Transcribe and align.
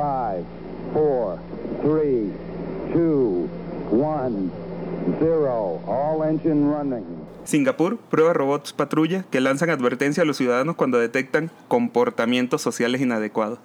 5, 0.00 0.46
4, 0.94 1.38
3, 1.82 2.32
2, 2.94 3.48
1, 3.90 4.50
0. 5.20 5.80
All 5.86 6.22
engine 6.26 6.72
running. 6.72 7.04
Singapur 7.44 7.98
prueba 7.98 8.32
robots 8.32 8.72
patrulla 8.72 9.24
que 9.30 9.40
lanzan 9.40 9.68
advertencia 9.68 10.22
a 10.22 10.26
los 10.26 10.38
ciudadanos 10.38 10.76
cuando 10.76 10.98
detectan 10.98 11.50
comportamientos 11.68 12.62
sociales 12.62 13.02
inadecuados. 13.02 13.58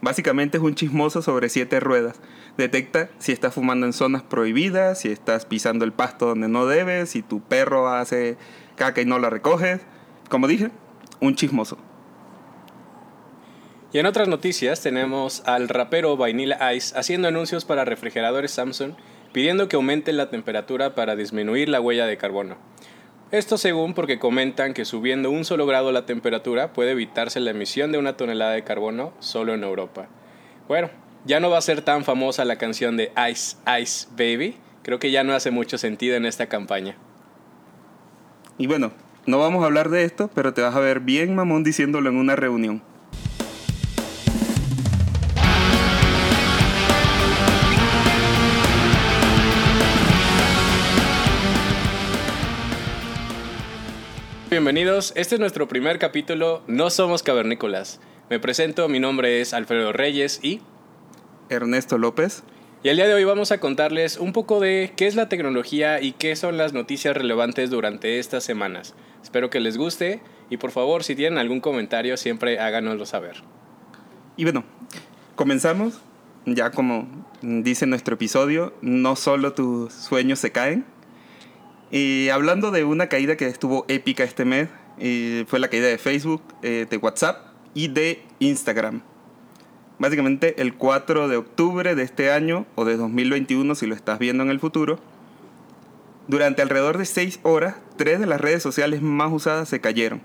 Básicamente 0.00 0.56
es 0.56 0.62
un 0.62 0.74
chismoso 0.74 1.20
sobre 1.20 1.50
siete 1.50 1.80
ruedas. 1.80 2.16
Detecta 2.56 3.10
si 3.18 3.32
estás 3.32 3.52
fumando 3.52 3.84
en 3.84 3.92
zonas 3.92 4.22
prohibidas, 4.22 5.00
si 5.00 5.10
estás 5.10 5.44
pisando 5.44 5.84
el 5.84 5.92
pasto 5.92 6.26
donde 6.26 6.48
no 6.48 6.64
debes, 6.64 7.10
si 7.10 7.20
tu 7.20 7.40
perro 7.40 7.88
hace 7.88 8.38
caca 8.76 9.02
y 9.02 9.04
no 9.04 9.18
la 9.18 9.28
recoges. 9.28 9.82
Como 10.30 10.48
dije, 10.48 10.70
un 11.20 11.34
chismoso. 11.34 11.76
Y 13.94 14.00
en 14.00 14.06
otras 14.06 14.26
noticias 14.26 14.82
tenemos 14.82 15.44
al 15.46 15.68
rapero 15.68 16.16
Vanilla 16.16 16.74
Ice 16.74 16.98
haciendo 16.98 17.28
anuncios 17.28 17.64
para 17.64 17.84
refrigeradores 17.84 18.50
Samsung 18.50 18.94
pidiendo 19.32 19.68
que 19.68 19.76
aumente 19.76 20.12
la 20.12 20.30
temperatura 20.30 20.96
para 20.96 21.14
disminuir 21.14 21.68
la 21.68 21.80
huella 21.80 22.04
de 22.04 22.16
carbono. 22.16 22.56
Esto 23.30 23.56
según 23.56 23.94
porque 23.94 24.18
comentan 24.18 24.74
que 24.74 24.84
subiendo 24.84 25.30
un 25.30 25.44
solo 25.44 25.64
grado 25.64 25.92
la 25.92 26.06
temperatura 26.06 26.72
puede 26.72 26.90
evitarse 26.90 27.38
la 27.38 27.52
emisión 27.52 27.92
de 27.92 27.98
una 27.98 28.16
tonelada 28.16 28.50
de 28.50 28.64
carbono 28.64 29.12
solo 29.20 29.54
en 29.54 29.62
Europa. 29.62 30.08
Bueno, 30.66 30.90
ya 31.24 31.38
no 31.38 31.48
va 31.50 31.58
a 31.58 31.62
ser 31.62 31.80
tan 31.80 32.02
famosa 32.02 32.44
la 32.44 32.56
canción 32.56 32.96
de 32.96 33.12
Ice 33.30 33.58
Ice 33.80 34.08
Baby. 34.16 34.56
Creo 34.82 34.98
que 34.98 35.12
ya 35.12 35.22
no 35.22 35.34
hace 35.34 35.52
mucho 35.52 35.78
sentido 35.78 36.16
en 36.16 36.26
esta 36.26 36.48
campaña. 36.48 36.96
Y 38.58 38.66
bueno, 38.66 38.90
no 39.26 39.38
vamos 39.38 39.62
a 39.62 39.66
hablar 39.66 39.88
de 39.88 40.02
esto, 40.02 40.30
pero 40.34 40.52
te 40.52 40.62
vas 40.62 40.74
a 40.74 40.80
ver 40.80 40.98
bien 40.98 41.36
mamón 41.36 41.62
diciéndolo 41.62 42.10
en 42.10 42.16
una 42.16 42.34
reunión. 42.34 42.82
Bienvenidos, 54.54 55.12
este 55.16 55.34
es 55.34 55.40
nuestro 55.40 55.66
primer 55.66 55.98
capítulo 55.98 56.62
No 56.68 56.88
Somos 56.88 57.24
Cavernícolas. 57.24 57.98
Me 58.30 58.38
presento, 58.38 58.88
mi 58.88 59.00
nombre 59.00 59.40
es 59.40 59.52
Alfredo 59.52 59.92
Reyes 59.92 60.38
y... 60.44 60.60
Ernesto 61.48 61.98
López. 61.98 62.44
Y 62.84 62.88
el 62.88 62.94
día 62.94 63.08
de 63.08 63.14
hoy 63.14 63.24
vamos 63.24 63.50
a 63.50 63.58
contarles 63.58 64.16
un 64.16 64.32
poco 64.32 64.60
de 64.60 64.92
qué 64.96 65.08
es 65.08 65.16
la 65.16 65.28
tecnología 65.28 66.00
y 66.00 66.12
qué 66.12 66.36
son 66.36 66.56
las 66.56 66.72
noticias 66.72 67.16
relevantes 67.16 67.68
durante 67.68 68.20
estas 68.20 68.44
semanas. 68.44 68.94
Espero 69.24 69.50
que 69.50 69.58
les 69.58 69.76
guste 69.76 70.22
y 70.48 70.56
por 70.56 70.70
favor 70.70 71.02
si 71.02 71.16
tienen 71.16 71.40
algún 71.40 71.58
comentario 71.58 72.16
siempre 72.16 72.60
háganoslo 72.60 73.06
saber. 73.06 73.42
Y 74.36 74.44
bueno, 74.44 74.62
comenzamos. 75.34 76.00
Ya 76.46 76.70
como 76.70 77.08
dice 77.42 77.86
nuestro 77.86 78.14
episodio, 78.14 78.72
no 78.82 79.16
solo 79.16 79.52
tus 79.52 79.92
sueños 79.92 80.38
se 80.38 80.52
caen, 80.52 80.86
y 81.94 82.28
hablando 82.30 82.72
de 82.72 82.82
una 82.82 83.06
caída 83.06 83.36
que 83.36 83.46
estuvo 83.46 83.84
épica 83.86 84.24
este 84.24 84.44
mes, 84.44 84.68
fue 85.46 85.60
la 85.60 85.68
caída 85.68 85.86
de 85.86 85.96
Facebook, 85.96 86.42
eh, 86.62 86.88
de 86.90 86.96
WhatsApp 86.96 87.46
y 87.72 87.86
de 87.86 88.20
Instagram. 88.40 89.02
Básicamente 90.00 90.60
el 90.60 90.74
4 90.74 91.28
de 91.28 91.36
octubre 91.36 91.94
de 91.94 92.02
este 92.02 92.32
año 92.32 92.66
o 92.74 92.84
de 92.84 92.96
2021 92.96 93.76
si 93.76 93.86
lo 93.86 93.94
estás 93.94 94.18
viendo 94.18 94.42
en 94.42 94.50
el 94.50 94.58
futuro, 94.58 94.98
durante 96.26 96.62
alrededor 96.62 96.98
de 96.98 97.04
6 97.04 97.38
horas, 97.44 97.76
tres 97.96 98.18
de 98.18 98.26
las 98.26 98.40
redes 98.40 98.60
sociales 98.60 99.00
más 99.00 99.32
usadas 99.32 99.68
se 99.68 99.80
cayeron. 99.80 100.20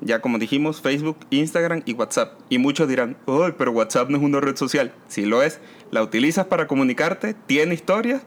Ya 0.00 0.22
como 0.22 0.38
dijimos, 0.38 0.80
Facebook, 0.80 1.18
Instagram 1.28 1.82
y 1.84 1.92
WhatsApp. 1.92 2.40
Y 2.48 2.56
muchos 2.56 2.88
dirán, 2.88 3.18
¡ay, 3.26 3.52
pero 3.58 3.72
WhatsApp 3.72 4.08
no 4.08 4.16
es 4.16 4.22
una 4.22 4.40
red 4.40 4.56
social! 4.56 4.94
Si 5.08 5.26
lo 5.26 5.42
es, 5.42 5.60
la 5.90 6.02
utilizas 6.02 6.46
para 6.46 6.66
comunicarte, 6.66 7.34
tiene 7.46 7.74
historias 7.74 8.22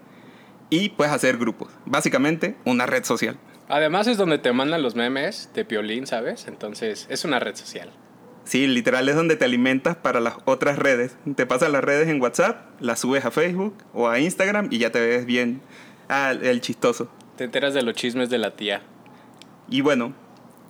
y 0.69 0.89
puedes 0.89 1.13
hacer 1.13 1.37
grupos. 1.37 1.69
Básicamente, 1.85 2.55
una 2.65 2.85
red 2.85 3.03
social. 3.03 3.37
Además 3.69 4.07
es 4.07 4.17
donde 4.17 4.37
te 4.37 4.53
mandan 4.53 4.81
los 4.81 4.95
memes 4.95 5.49
de 5.53 5.65
Piolín, 5.65 6.07
¿sabes? 6.07 6.47
Entonces, 6.47 7.07
es 7.09 7.25
una 7.25 7.39
red 7.39 7.55
social. 7.55 7.91
Sí, 8.45 8.65
literal 8.65 9.09
es 9.09 9.15
donde 9.15 9.35
te 9.35 9.43
alimentas 9.43 9.97
para 9.97 10.21
las 10.21 10.35
otras 10.45 10.79
redes. 10.79 11.17
Te 11.35 11.45
pasas 11.45 11.69
las 11.69 11.83
redes 11.83 12.07
en 12.07 12.21
WhatsApp, 12.21 12.79
las 12.79 13.01
subes 13.01 13.25
a 13.25 13.31
Facebook 13.31 13.75
o 13.93 14.07
a 14.07 14.19
Instagram 14.19 14.69
y 14.71 14.77
ya 14.77 14.89
te 14.89 15.01
ves 15.01 15.25
bien 15.25 15.59
ah, 16.07 16.31
el 16.31 16.61
chistoso. 16.61 17.11
Te 17.35 17.43
enteras 17.43 17.73
de 17.73 17.81
los 17.81 17.93
chismes 17.95 18.29
de 18.29 18.37
la 18.37 18.55
tía. 18.55 18.83
Y 19.69 19.81
bueno, 19.81 20.13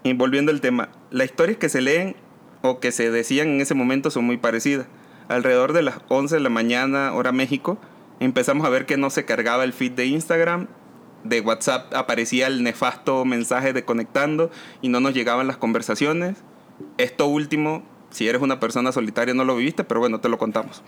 y 0.01 0.13
volviendo 0.13 0.51
al 0.51 0.59
tema, 0.59 0.89
las 1.11 1.27
historias 1.27 1.57
que 1.57 1.69
se 1.69 1.81
leen 1.81 2.15
o 2.63 2.79
que 2.79 2.91
se 2.91 3.11
decían 3.11 3.49
en 3.49 3.61
ese 3.61 3.75
momento 3.75 4.09
son 4.09 4.25
muy 4.25 4.37
parecidas. 4.37 4.87
Alrededor 5.27 5.73
de 5.73 5.83
las 5.83 5.99
11 6.07 6.35
de 6.35 6.41
la 6.41 6.49
mañana, 6.49 7.13
hora 7.13 7.31
México, 7.31 7.77
empezamos 8.19 8.65
a 8.65 8.69
ver 8.69 8.85
que 8.85 8.97
no 8.97 9.09
se 9.09 9.25
cargaba 9.25 9.63
el 9.63 9.73
feed 9.73 9.93
de 9.93 10.05
Instagram, 10.05 10.67
de 11.23 11.41
WhatsApp 11.41 11.93
aparecía 11.93 12.47
el 12.47 12.63
nefasto 12.63 13.25
mensaje 13.25 13.73
de 13.73 13.83
conectando 13.83 14.51
y 14.81 14.89
no 14.89 14.99
nos 14.99 15.13
llegaban 15.13 15.47
las 15.47 15.57
conversaciones. 15.57 16.37
Esto 16.97 17.27
último, 17.27 17.83
si 18.11 18.27
eres 18.27 18.41
una 18.41 18.59
persona 18.59 18.91
solitaria 18.91 19.33
no 19.33 19.43
lo 19.43 19.55
viviste, 19.55 19.83
pero 19.83 19.99
bueno, 19.99 20.19
te 20.19 20.29
lo 20.29 20.37
contamos. 20.37 20.83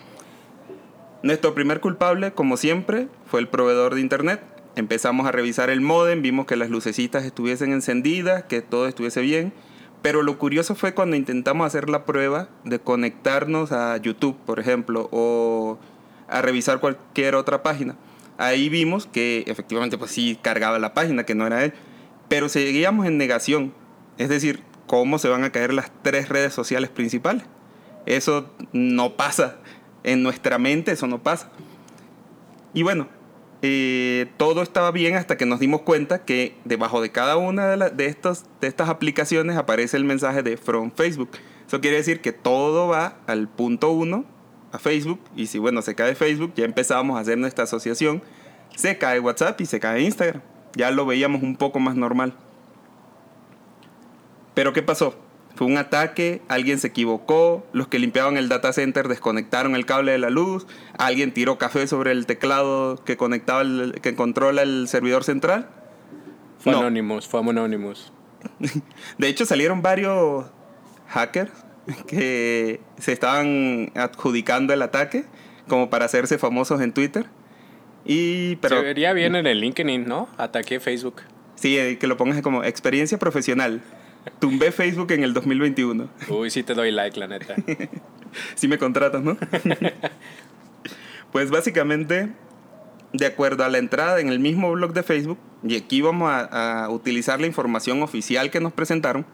Nuestro 1.22 1.54
primer 1.54 1.80
culpable, 1.80 2.32
como 2.32 2.56
siempre, 2.56 3.08
fue 3.26 3.40
el 3.40 3.48
proveedor 3.48 3.94
de 3.94 4.00
internet. 4.00 4.40
Empezamos 4.76 5.26
a 5.26 5.32
revisar 5.32 5.68
el 5.68 5.80
modem, 5.80 6.22
vimos 6.22 6.46
que 6.46 6.56
las 6.56 6.70
lucecitas 6.70 7.24
estuviesen 7.24 7.72
encendidas, 7.72 8.44
que 8.44 8.62
todo 8.62 8.86
estuviese 8.86 9.20
bien. 9.20 9.52
Pero 10.00 10.22
lo 10.22 10.38
curioso 10.38 10.74
fue 10.74 10.94
cuando 10.94 11.16
intentamos 11.16 11.66
hacer 11.66 11.90
la 11.90 12.06
prueba 12.06 12.48
de 12.64 12.78
conectarnos 12.78 13.70
a 13.72 13.98
YouTube, 13.98 14.38
por 14.46 14.58
ejemplo, 14.58 15.10
o 15.12 15.78
a 16.30 16.42
revisar 16.42 16.80
cualquier 16.80 17.34
otra 17.34 17.62
página. 17.62 17.96
Ahí 18.38 18.68
vimos 18.68 19.06
que 19.06 19.44
efectivamente 19.46 19.98
pues 19.98 20.12
sí 20.12 20.38
cargaba 20.40 20.78
la 20.78 20.94
página, 20.94 21.24
que 21.24 21.34
no 21.34 21.46
era 21.46 21.64
él, 21.64 21.74
pero 22.28 22.48
seguíamos 22.48 23.06
en 23.06 23.18
negación. 23.18 23.74
Es 24.16 24.28
decir, 24.28 24.62
¿cómo 24.86 25.18
se 25.18 25.28
van 25.28 25.44
a 25.44 25.52
caer 25.52 25.74
las 25.74 25.90
tres 26.02 26.28
redes 26.28 26.54
sociales 26.54 26.88
principales? 26.88 27.44
Eso 28.06 28.50
no 28.72 29.16
pasa. 29.16 29.58
En 30.04 30.22
nuestra 30.22 30.56
mente 30.56 30.92
eso 30.92 31.06
no 31.06 31.22
pasa. 31.22 31.50
Y 32.72 32.82
bueno, 32.82 33.08
eh, 33.60 34.30
todo 34.38 34.62
estaba 34.62 34.90
bien 34.90 35.16
hasta 35.16 35.36
que 35.36 35.44
nos 35.44 35.60
dimos 35.60 35.82
cuenta 35.82 36.24
que 36.24 36.56
debajo 36.64 37.02
de 37.02 37.12
cada 37.12 37.36
una 37.36 37.76
de, 37.76 37.90
de, 37.90 38.06
estos, 38.06 38.44
de 38.62 38.68
estas 38.68 38.88
aplicaciones 38.88 39.56
aparece 39.56 39.98
el 39.98 40.04
mensaje 40.04 40.42
de 40.42 40.56
From 40.56 40.92
Facebook. 40.92 41.30
Eso 41.66 41.80
quiere 41.82 41.98
decir 41.98 42.22
que 42.22 42.32
todo 42.32 42.88
va 42.88 43.18
al 43.26 43.48
punto 43.48 43.90
uno 43.90 44.24
a 44.72 44.78
Facebook 44.78 45.20
y 45.36 45.46
si 45.46 45.58
bueno 45.58 45.82
se 45.82 45.94
cae 45.94 46.14
Facebook 46.14 46.52
ya 46.54 46.64
empezamos 46.64 47.16
a 47.16 47.20
hacer 47.20 47.38
nuestra 47.38 47.64
asociación, 47.64 48.22
se 48.76 48.98
cae 48.98 49.20
WhatsApp 49.20 49.60
y 49.60 49.66
se 49.66 49.80
cae 49.80 50.02
Instagram. 50.02 50.42
Ya 50.74 50.90
lo 50.90 51.04
veíamos 51.04 51.42
un 51.42 51.56
poco 51.56 51.80
más 51.80 51.96
normal. 51.96 52.34
Pero 54.54 54.72
¿qué 54.72 54.82
pasó? 54.82 55.16
Fue 55.56 55.66
un 55.66 55.76
ataque, 55.76 56.42
alguien 56.48 56.78
se 56.78 56.88
equivocó, 56.88 57.66
los 57.72 57.88
que 57.88 57.98
limpiaban 57.98 58.36
el 58.36 58.48
data 58.48 58.72
center 58.72 59.08
desconectaron 59.08 59.74
el 59.74 59.84
cable 59.84 60.12
de 60.12 60.18
la 60.18 60.30
luz, 60.30 60.66
alguien 60.96 61.34
tiró 61.34 61.58
café 61.58 61.86
sobre 61.86 62.12
el 62.12 62.26
teclado 62.26 63.02
que 63.04 63.16
conectaba 63.16 63.62
el, 63.62 63.98
que 64.00 64.14
controla 64.14 64.62
el 64.62 64.86
servidor 64.88 65.24
central. 65.24 65.68
Fue 66.58 66.72
Anonymous, 66.72 67.26
fue 67.26 67.40
Anonymous. 67.40 68.12
De 69.18 69.28
hecho 69.28 69.44
salieron 69.44 69.82
varios 69.82 70.46
hackers 71.08 71.50
que 72.06 72.80
se 72.98 73.12
estaban 73.12 73.92
adjudicando 73.94 74.72
el 74.72 74.82
ataque 74.82 75.24
como 75.68 75.90
para 75.90 76.04
hacerse 76.04 76.38
famosos 76.38 76.80
en 76.80 76.92
Twitter. 76.92 77.26
Y, 78.04 78.56
pero, 78.56 78.78
se 78.78 78.82
vería 78.82 79.12
bien 79.12 79.36
en 79.36 79.46
el 79.46 79.60
LinkedIn, 79.60 80.06
¿no? 80.06 80.28
Ataque 80.36 80.80
Facebook. 80.80 81.22
Sí, 81.54 81.78
eh, 81.78 81.98
que 81.98 82.06
lo 82.06 82.16
pongas 82.16 82.40
como 82.42 82.64
experiencia 82.64 83.18
profesional. 83.18 83.82
Tumbé 84.38 84.72
Facebook 84.72 85.12
en 85.12 85.22
el 85.22 85.32
2021. 85.32 86.08
Uy, 86.28 86.50
sí 86.50 86.62
te 86.62 86.74
doy 86.74 86.90
like, 86.90 87.18
la 87.18 87.26
neta. 87.26 87.54
sí 88.54 88.68
me 88.68 88.78
contratas, 88.78 89.22
¿no? 89.22 89.36
pues 91.32 91.50
básicamente, 91.50 92.30
de 93.12 93.26
acuerdo 93.26 93.64
a 93.64 93.68
la 93.68 93.78
entrada 93.78 94.20
en 94.20 94.28
el 94.28 94.40
mismo 94.40 94.72
blog 94.72 94.92
de 94.92 95.02
Facebook, 95.02 95.38
y 95.62 95.76
aquí 95.76 96.00
vamos 96.00 96.30
a, 96.30 96.84
a 96.84 96.90
utilizar 96.90 97.40
la 97.40 97.46
información 97.46 98.02
oficial 98.02 98.50
que 98.50 98.60
nos 98.60 98.72
presentaron, 98.72 99.26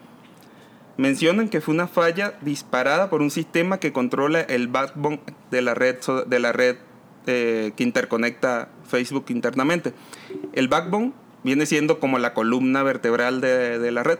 mencionan 0.96 1.48
que 1.48 1.60
fue 1.60 1.74
una 1.74 1.86
falla 1.86 2.34
disparada 2.40 3.10
por 3.10 3.22
un 3.22 3.30
sistema 3.30 3.78
que 3.78 3.92
controla 3.92 4.40
el 4.40 4.68
backbone 4.68 5.20
de 5.50 5.62
la 5.62 5.74
red, 5.74 5.96
de 6.26 6.38
la 6.38 6.52
red 6.52 6.76
eh, 7.26 7.72
que 7.76 7.82
interconecta 7.82 8.68
Facebook 8.88 9.26
internamente. 9.28 9.92
El 10.52 10.68
backbone 10.68 11.12
viene 11.42 11.66
siendo 11.66 12.00
como 12.00 12.18
la 12.18 12.34
columna 12.34 12.82
vertebral 12.82 13.40
de, 13.40 13.90
la 13.90 14.02
red. 14.02 14.18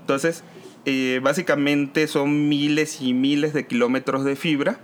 Entonces, 0.00 0.44
eh, 0.84 1.20
básicamente 1.22 2.06
son 2.06 2.48
miles 2.48 3.00
y 3.02 3.12
miles 3.14 3.52
de 3.52 3.66
kilómetros 3.66 4.24
de 4.24 4.36
fibra 4.36 4.78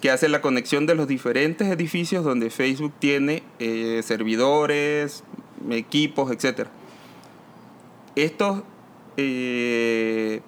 que 0.00 0.10
hace 0.10 0.28
la 0.28 0.40
conexión 0.40 0.86
de 0.86 0.94
los 0.94 1.08
diferentes 1.08 1.68
edificios 1.68 2.24
donde 2.24 2.50
Facebook 2.50 2.92
tiene 2.98 3.42
eh, 3.58 4.00
servidores, 4.02 5.24
equipos, 5.70 6.30
etc. 6.30 6.68
Estos 8.16 8.62
eh, 9.16 10.40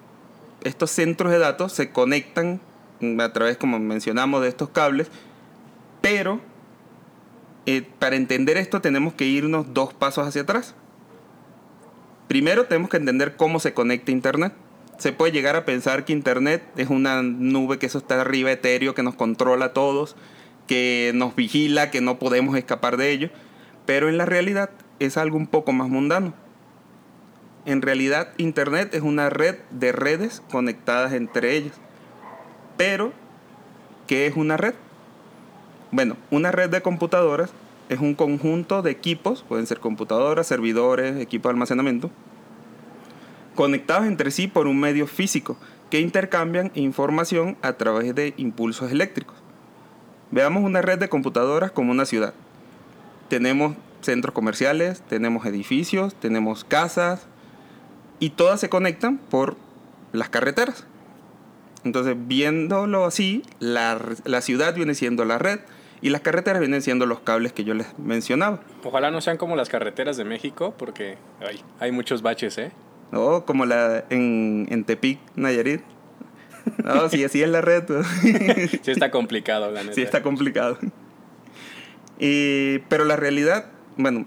estos 0.63 0.91
centros 0.91 1.31
de 1.31 1.39
datos 1.39 1.73
se 1.73 1.91
conectan 1.91 2.59
mm, 2.99 3.19
a 3.19 3.33
través, 3.33 3.57
como 3.57 3.79
mencionamos, 3.79 4.41
de 4.41 4.49
estos 4.49 4.69
cables, 4.69 5.07
pero 6.01 6.39
eh, 7.65 7.83
para 7.99 8.15
entender 8.15 8.57
esto 8.57 8.81
tenemos 8.81 9.13
que 9.13 9.25
irnos 9.25 9.73
dos 9.73 9.93
pasos 9.93 10.27
hacia 10.27 10.41
atrás. 10.41 10.75
Primero 12.27 12.65
tenemos 12.65 12.89
que 12.89 12.97
entender 12.97 13.35
cómo 13.35 13.59
se 13.59 13.73
conecta 13.73 14.11
Internet. 14.11 14.53
Se 14.97 15.11
puede 15.11 15.31
llegar 15.31 15.55
a 15.55 15.65
pensar 15.65 16.05
que 16.05 16.13
Internet 16.13 16.63
es 16.77 16.89
una 16.89 17.21
nube 17.21 17.77
que 17.77 17.85
eso 17.85 17.97
está 17.97 18.21
arriba 18.21 18.51
etéreo, 18.51 18.93
que 18.93 19.03
nos 19.03 19.15
controla 19.15 19.65
a 19.65 19.73
todos, 19.73 20.15
que 20.67 21.11
nos 21.13 21.35
vigila, 21.35 21.91
que 21.91 22.01
no 22.01 22.19
podemos 22.19 22.57
escapar 22.57 22.97
de 22.97 23.11
ello, 23.11 23.29
pero 23.85 24.09
en 24.09 24.17
la 24.17 24.25
realidad 24.25 24.69
es 24.99 25.17
algo 25.17 25.37
un 25.37 25.47
poco 25.47 25.73
más 25.73 25.89
mundano. 25.89 26.33
En 27.65 27.81
realidad 27.81 28.29
Internet 28.37 28.93
es 28.93 29.01
una 29.01 29.29
red 29.29 29.55
de 29.71 29.93
redes 29.93 30.41
conectadas 30.51 31.13
entre 31.13 31.55
ellas. 31.55 31.75
Pero, 32.75 33.13
¿qué 34.05 34.27
es 34.27 34.35
una 34.35 34.57
red? 34.57 34.73
Bueno, 35.91 36.17
una 36.29 36.51
red 36.51 36.69
de 36.69 36.81
computadoras 36.81 37.53
es 37.87 37.99
un 37.99 38.15
conjunto 38.15 38.81
de 38.81 38.91
equipos, 38.91 39.43
pueden 39.47 39.67
ser 39.67 39.79
computadoras, 39.79 40.47
servidores, 40.47 41.21
equipos 41.21 41.49
de 41.49 41.53
almacenamiento, 41.53 42.11
conectados 43.55 44.07
entre 44.07 44.31
sí 44.31 44.47
por 44.47 44.67
un 44.67 44.79
medio 44.79 45.07
físico 45.07 45.57
que 45.89 45.99
intercambian 45.99 46.71
información 46.73 47.55
a 47.61 47.73
través 47.73 48.13
de 48.15 48.33
impulsos 48.37 48.91
eléctricos. 48.91 49.37
Veamos 50.31 50.63
una 50.63 50.81
red 50.81 50.97
de 50.97 51.09
computadoras 51.09 51.71
como 51.71 51.91
una 51.91 52.05
ciudad. 52.05 52.33
Tenemos 53.29 53.75
centros 54.01 54.33
comerciales, 54.33 55.01
tenemos 55.07 55.45
edificios, 55.45 56.15
tenemos 56.15 56.63
casas 56.63 57.27
y 58.23 58.29
todas 58.29 58.61
se 58.61 58.69
conectan 58.69 59.17
por 59.17 59.57
las 60.13 60.29
carreteras. 60.29 60.87
Entonces, 61.83 62.15
viéndolo 62.17 63.03
así, 63.03 63.43
la, 63.59 63.99
la 64.23 64.39
ciudad 64.39 64.73
viene 64.73 64.95
siendo 64.95 65.25
la 65.25 65.39
red 65.39 65.59
y 65.99 66.09
las 66.09 66.21
carreteras 66.21 66.61
vienen 66.61 66.81
siendo 66.81 67.05
los 67.05 67.19
cables 67.19 67.51
que 67.51 67.65
yo 67.65 67.73
les 67.73 67.99
mencionaba. 67.99 68.61
Ojalá 68.85 69.11
no 69.11 69.19
sean 69.19 69.35
como 69.35 69.57
las 69.57 69.67
carreteras 69.67 70.15
de 70.15 70.23
México, 70.23 70.73
porque 70.77 71.17
hay, 71.45 71.61
hay 71.81 71.91
muchos 71.91 72.21
baches, 72.21 72.57
¿eh? 72.59 72.71
No, 73.11 73.43
como 73.43 73.65
la 73.65 74.05
en, 74.09 74.67
en 74.69 74.85
Tepic, 74.85 75.19
Nayarit. 75.35 75.81
No, 76.81 77.09
sí, 77.09 77.25
así 77.25 77.43
es 77.43 77.49
la 77.49 77.59
red. 77.59 77.83
sí 78.21 78.89
está 78.89 79.11
complicado, 79.11 79.69
la 79.69 79.81
neta. 79.81 79.95
Sí 79.95 80.01
está 80.01 80.23
complicado. 80.23 80.77
Y, 82.19 82.79
pero 82.87 83.03
la 83.03 83.17
realidad, 83.17 83.65
bueno, 83.97 84.25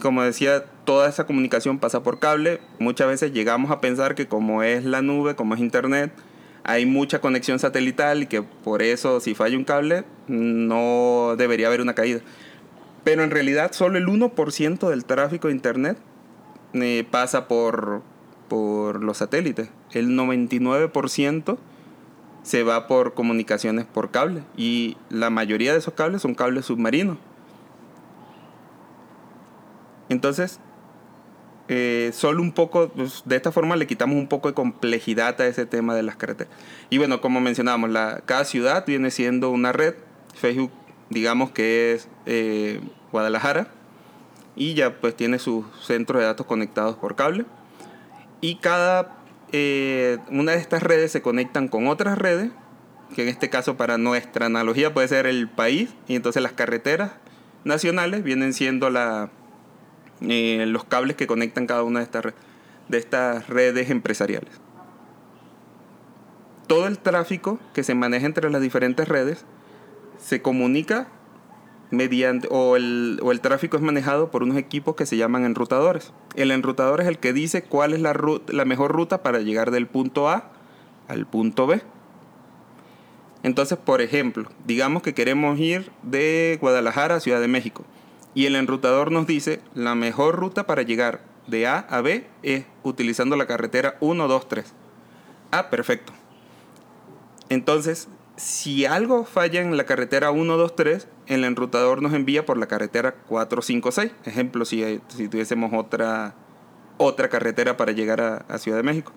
como 0.00 0.22
decía, 0.22 0.64
toda 0.84 1.08
esa 1.08 1.26
comunicación 1.26 1.78
pasa 1.78 2.02
por 2.02 2.18
cable. 2.18 2.60
Muchas 2.78 3.08
veces 3.08 3.32
llegamos 3.32 3.70
a 3.70 3.80
pensar 3.80 4.14
que 4.14 4.26
como 4.26 4.62
es 4.62 4.84
la 4.84 5.02
nube, 5.02 5.36
como 5.36 5.54
es 5.54 5.60
internet, 5.60 6.12
hay 6.64 6.86
mucha 6.86 7.20
conexión 7.20 7.58
satelital 7.58 8.22
y 8.22 8.26
que 8.26 8.42
por 8.42 8.82
eso 8.82 9.20
si 9.20 9.34
falla 9.34 9.56
un 9.56 9.64
cable 9.64 10.04
no 10.28 11.34
debería 11.36 11.66
haber 11.66 11.80
una 11.80 11.94
caída. 11.94 12.20
Pero 13.04 13.24
en 13.24 13.30
realidad 13.30 13.72
solo 13.72 13.98
el 13.98 14.06
1% 14.06 14.88
del 14.88 15.04
tráfico 15.04 15.48
de 15.48 15.54
Internet 15.54 15.98
eh, 16.74 17.04
pasa 17.10 17.48
por, 17.48 18.02
por 18.48 19.02
los 19.02 19.18
satélites. 19.18 19.70
El 19.92 20.10
99% 20.16 21.58
se 22.42 22.62
va 22.62 22.86
por 22.86 23.14
comunicaciones 23.14 23.86
por 23.86 24.10
cable 24.10 24.42
y 24.56 24.96
la 25.10 25.30
mayoría 25.30 25.72
de 25.72 25.78
esos 25.78 25.94
cables 25.94 26.22
son 26.22 26.34
cables 26.34 26.66
submarinos. 26.66 27.18
Entonces, 30.08 30.60
eh, 31.74 32.12
solo 32.12 32.42
un 32.42 32.52
poco, 32.52 32.90
pues, 32.90 33.22
de 33.24 33.36
esta 33.36 33.50
forma 33.50 33.76
le 33.76 33.86
quitamos 33.86 34.16
un 34.16 34.28
poco 34.28 34.48
de 34.48 34.54
complejidad 34.54 35.40
a 35.40 35.46
ese 35.46 35.64
tema 35.64 35.94
de 35.94 36.02
las 36.02 36.16
carreteras. 36.16 36.52
Y 36.90 36.98
bueno, 36.98 37.22
como 37.22 37.40
mencionábamos, 37.40 37.88
la, 37.88 38.22
cada 38.26 38.44
ciudad 38.44 38.84
viene 38.86 39.10
siendo 39.10 39.48
una 39.48 39.72
red. 39.72 39.94
Facebook, 40.34 40.70
digamos 41.08 41.50
que 41.50 41.94
es 41.94 42.08
eh, 42.26 42.80
Guadalajara, 43.10 43.68
y 44.54 44.74
ya 44.74 45.00
pues 45.00 45.16
tiene 45.16 45.38
sus 45.38 45.64
centros 45.82 46.20
de 46.20 46.26
datos 46.26 46.44
conectados 46.44 46.96
por 46.96 47.16
cable. 47.16 47.46
Y 48.42 48.56
cada 48.56 49.16
eh, 49.52 50.18
una 50.30 50.52
de 50.52 50.58
estas 50.58 50.82
redes 50.82 51.10
se 51.10 51.22
conectan 51.22 51.68
con 51.68 51.86
otras 51.86 52.18
redes, 52.18 52.50
que 53.14 53.22
en 53.22 53.28
este 53.28 53.48
caso 53.48 53.78
para 53.78 53.96
nuestra 53.96 54.46
analogía 54.46 54.92
puede 54.92 55.08
ser 55.08 55.26
el 55.26 55.48
país, 55.48 55.88
y 56.06 56.16
entonces 56.16 56.42
las 56.42 56.52
carreteras 56.52 57.12
nacionales 57.64 58.24
vienen 58.24 58.52
siendo 58.52 58.90
la, 58.90 59.30
eh, 60.28 60.64
los 60.66 60.84
cables 60.84 61.16
que 61.16 61.26
conectan 61.26 61.66
cada 61.66 61.82
una 61.82 62.00
de 62.00 62.04
estas, 62.04 62.34
de 62.88 62.98
estas 62.98 63.48
redes 63.48 63.90
empresariales. 63.90 64.60
Todo 66.66 66.86
el 66.86 66.98
tráfico 66.98 67.58
que 67.74 67.82
se 67.82 67.94
maneja 67.94 68.26
entre 68.26 68.50
las 68.50 68.62
diferentes 68.62 69.08
redes 69.08 69.44
se 70.18 70.40
comunica 70.40 71.08
mediante, 71.90 72.48
o 72.50 72.76
el, 72.76 73.20
o 73.22 73.32
el 73.32 73.40
tráfico 73.40 73.76
es 73.76 73.82
manejado 73.82 74.30
por 74.30 74.42
unos 74.42 74.56
equipos 74.56 74.96
que 74.96 75.04
se 75.04 75.16
llaman 75.16 75.44
enrutadores. 75.44 76.12
El 76.34 76.50
enrutador 76.50 77.00
es 77.00 77.06
el 77.06 77.18
que 77.18 77.32
dice 77.32 77.62
cuál 77.62 77.92
es 77.92 78.00
la, 78.00 78.14
la 78.48 78.64
mejor 78.64 78.92
ruta 78.92 79.22
para 79.22 79.40
llegar 79.40 79.70
del 79.70 79.86
punto 79.86 80.30
A 80.30 80.50
al 81.08 81.26
punto 81.26 81.66
B. 81.66 81.82
Entonces, 83.42 83.76
por 83.76 84.00
ejemplo, 84.00 84.48
digamos 84.66 85.02
que 85.02 85.14
queremos 85.14 85.58
ir 85.58 85.90
de 86.02 86.58
Guadalajara 86.60 87.16
a 87.16 87.20
Ciudad 87.20 87.40
de 87.40 87.48
México. 87.48 87.84
Y 88.34 88.46
el 88.46 88.56
enrutador 88.56 89.12
nos 89.12 89.26
dice 89.26 89.60
la 89.74 89.94
mejor 89.94 90.36
ruta 90.36 90.66
para 90.66 90.82
llegar 90.82 91.20
de 91.46 91.66
A 91.66 91.78
a 91.78 92.00
B 92.00 92.26
es 92.42 92.64
utilizando 92.82 93.36
la 93.36 93.46
carretera 93.46 93.96
1, 94.00 94.28
2, 94.28 94.48
3. 94.48 94.72
Ah, 95.50 95.70
perfecto. 95.70 96.12
Entonces, 97.48 98.08
si 98.36 98.86
algo 98.86 99.24
falla 99.24 99.60
en 99.60 99.76
la 99.76 99.84
carretera 99.84 100.30
1, 100.30 100.56
2, 100.56 100.76
3, 100.76 101.08
el 101.26 101.44
enrutador 101.44 102.00
nos 102.00 102.14
envía 102.14 102.46
por 102.46 102.56
la 102.56 102.66
carretera 102.66 103.14
4, 103.28 103.60
5, 103.60 103.92
6. 103.92 104.12
Ejemplo, 104.24 104.64
si, 104.64 105.00
si 105.08 105.28
tuviésemos 105.28 105.72
otra, 105.74 106.34
otra 106.96 107.28
carretera 107.28 107.76
para 107.76 107.92
llegar 107.92 108.44
a, 108.48 108.58
Ciudad 108.58 108.78
de 108.78 108.84
México. 108.84 109.12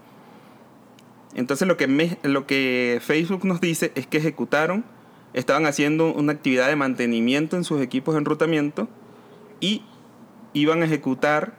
Entonces 1.36 1.68
lo 1.68 1.78
que, 1.78 2.18
lo 2.24 2.46
que 2.48 3.00
Facebook 3.02 3.46
nos 3.46 3.62
dice 3.62 3.92
es 3.96 4.08
que 4.08 4.18
ejecutaron, 4.18 4.86
estaban 5.34 5.66
haciendo 5.66 6.14
una 6.14 6.34
actividad 6.34 6.68
de 6.68 6.76
mantenimiento 6.76 7.58
en 7.58 7.64
sus 7.64 7.82
equipos 7.82 8.16
de 8.16 8.20
enrutamiento 8.20 8.88
y 9.66 9.82
iban 10.54 10.84
a 10.84 10.86
ejecutar 10.86 11.58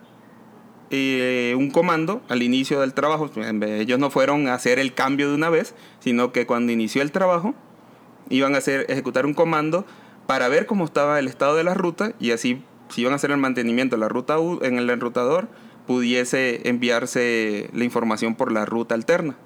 eh, 0.90 1.54
un 1.58 1.72
comando 1.72 2.22
al 2.28 2.44
inicio 2.44 2.80
del 2.80 2.94
trabajo. 2.94 3.28
Ellos 3.34 3.98
no 3.98 4.10
fueron 4.10 4.46
a 4.46 4.54
hacer 4.54 4.78
el 4.78 4.94
cambio 4.94 5.28
de 5.28 5.34
una 5.34 5.50
vez, 5.50 5.74
sino 5.98 6.30
que 6.30 6.46
cuando 6.46 6.70
inició 6.70 7.02
el 7.02 7.10
trabajo 7.10 7.54
iban 8.28 8.54
a 8.54 8.58
hacer, 8.58 8.86
ejecutar 8.88 9.26
un 9.26 9.34
comando 9.34 9.84
para 10.28 10.46
ver 10.46 10.66
cómo 10.66 10.84
estaba 10.84 11.18
el 11.18 11.26
estado 11.26 11.56
de 11.56 11.64
la 11.64 11.74
ruta 11.74 12.12
y 12.20 12.30
así 12.30 12.62
si 12.90 13.00
iban 13.00 13.12
a 13.12 13.16
hacer 13.16 13.32
el 13.32 13.38
mantenimiento 13.38 13.96
de 13.96 14.00
la 14.00 14.08
ruta 14.08 14.36
en 14.62 14.78
el 14.78 14.88
enrutador 14.88 15.48
pudiese 15.88 16.68
enviarse 16.68 17.70
la 17.72 17.84
información 17.84 18.36
por 18.36 18.52
la 18.52 18.64
ruta 18.64 18.94
alterna. 18.94 19.36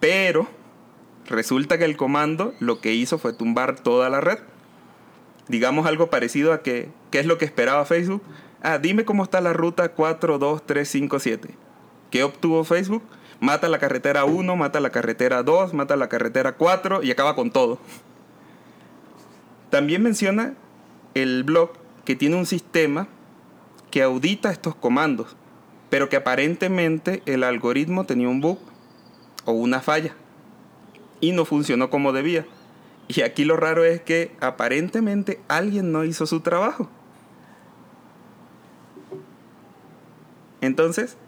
Pero 0.00 0.48
resulta 1.28 1.78
que 1.78 1.84
el 1.84 1.96
comando 1.96 2.54
lo 2.58 2.80
que 2.80 2.92
hizo 2.92 3.18
fue 3.18 3.32
tumbar 3.32 3.78
toda 3.78 4.10
la 4.10 4.20
red 4.20 4.40
digamos 5.48 5.86
algo 5.86 6.10
parecido 6.10 6.52
a 6.52 6.62
que, 6.62 6.88
¿qué 7.12 7.20
es 7.20 7.26
lo 7.26 7.38
que 7.38 7.44
esperaba 7.44 7.84
Facebook? 7.84 8.22
Ah, 8.62 8.78
dime 8.78 9.04
cómo 9.04 9.22
está 9.22 9.40
la 9.40 9.52
ruta 9.52 9.90
4, 9.90 10.38
2, 10.38 10.66
3, 10.66 10.88
5, 10.88 11.18
7. 11.20 11.54
¿Qué 12.10 12.24
obtuvo 12.24 12.64
Facebook? 12.64 13.04
Mata 13.38 13.68
la 13.68 13.78
carretera 13.78 14.24
1, 14.24 14.56
mata 14.56 14.80
la 14.80 14.90
carretera 14.90 15.42
2, 15.42 15.74
mata 15.74 15.94
la 15.94 16.08
carretera 16.08 16.56
4 16.56 17.02
y 17.02 17.10
acaba 17.10 17.36
con 17.36 17.50
todo. 17.50 17.78
También 19.70 20.02
menciona 20.02 20.54
el 21.14 21.44
blog 21.44 21.72
que 22.04 22.16
tiene 22.16 22.36
un 22.36 22.46
sistema 22.46 23.08
que 23.90 24.02
audita 24.02 24.50
estos 24.50 24.74
comandos, 24.74 25.36
pero 25.90 26.08
que 26.08 26.16
aparentemente 26.16 27.22
el 27.26 27.44
algoritmo 27.44 28.04
tenía 28.04 28.28
un 28.28 28.40
bug 28.40 28.58
o 29.44 29.52
una 29.52 29.80
falla 29.80 30.14
y 31.20 31.32
no 31.32 31.44
funcionó 31.44 31.90
como 31.90 32.12
debía. 32.12 32.46
Y 33.08 33.22
aquí 33.22 33.44
lo 33.44 33.56
raro 33.56 33.84
es 33.84 34.00
que 34.00 34.34
aparentemente 34.40 35.40
alguien 35.48 35.92
no 35.92 36.04
hizo 36.04 36.26
su 36.26 36.40
trabajo. 36.40 36.88
Entonces, 40.62 41.18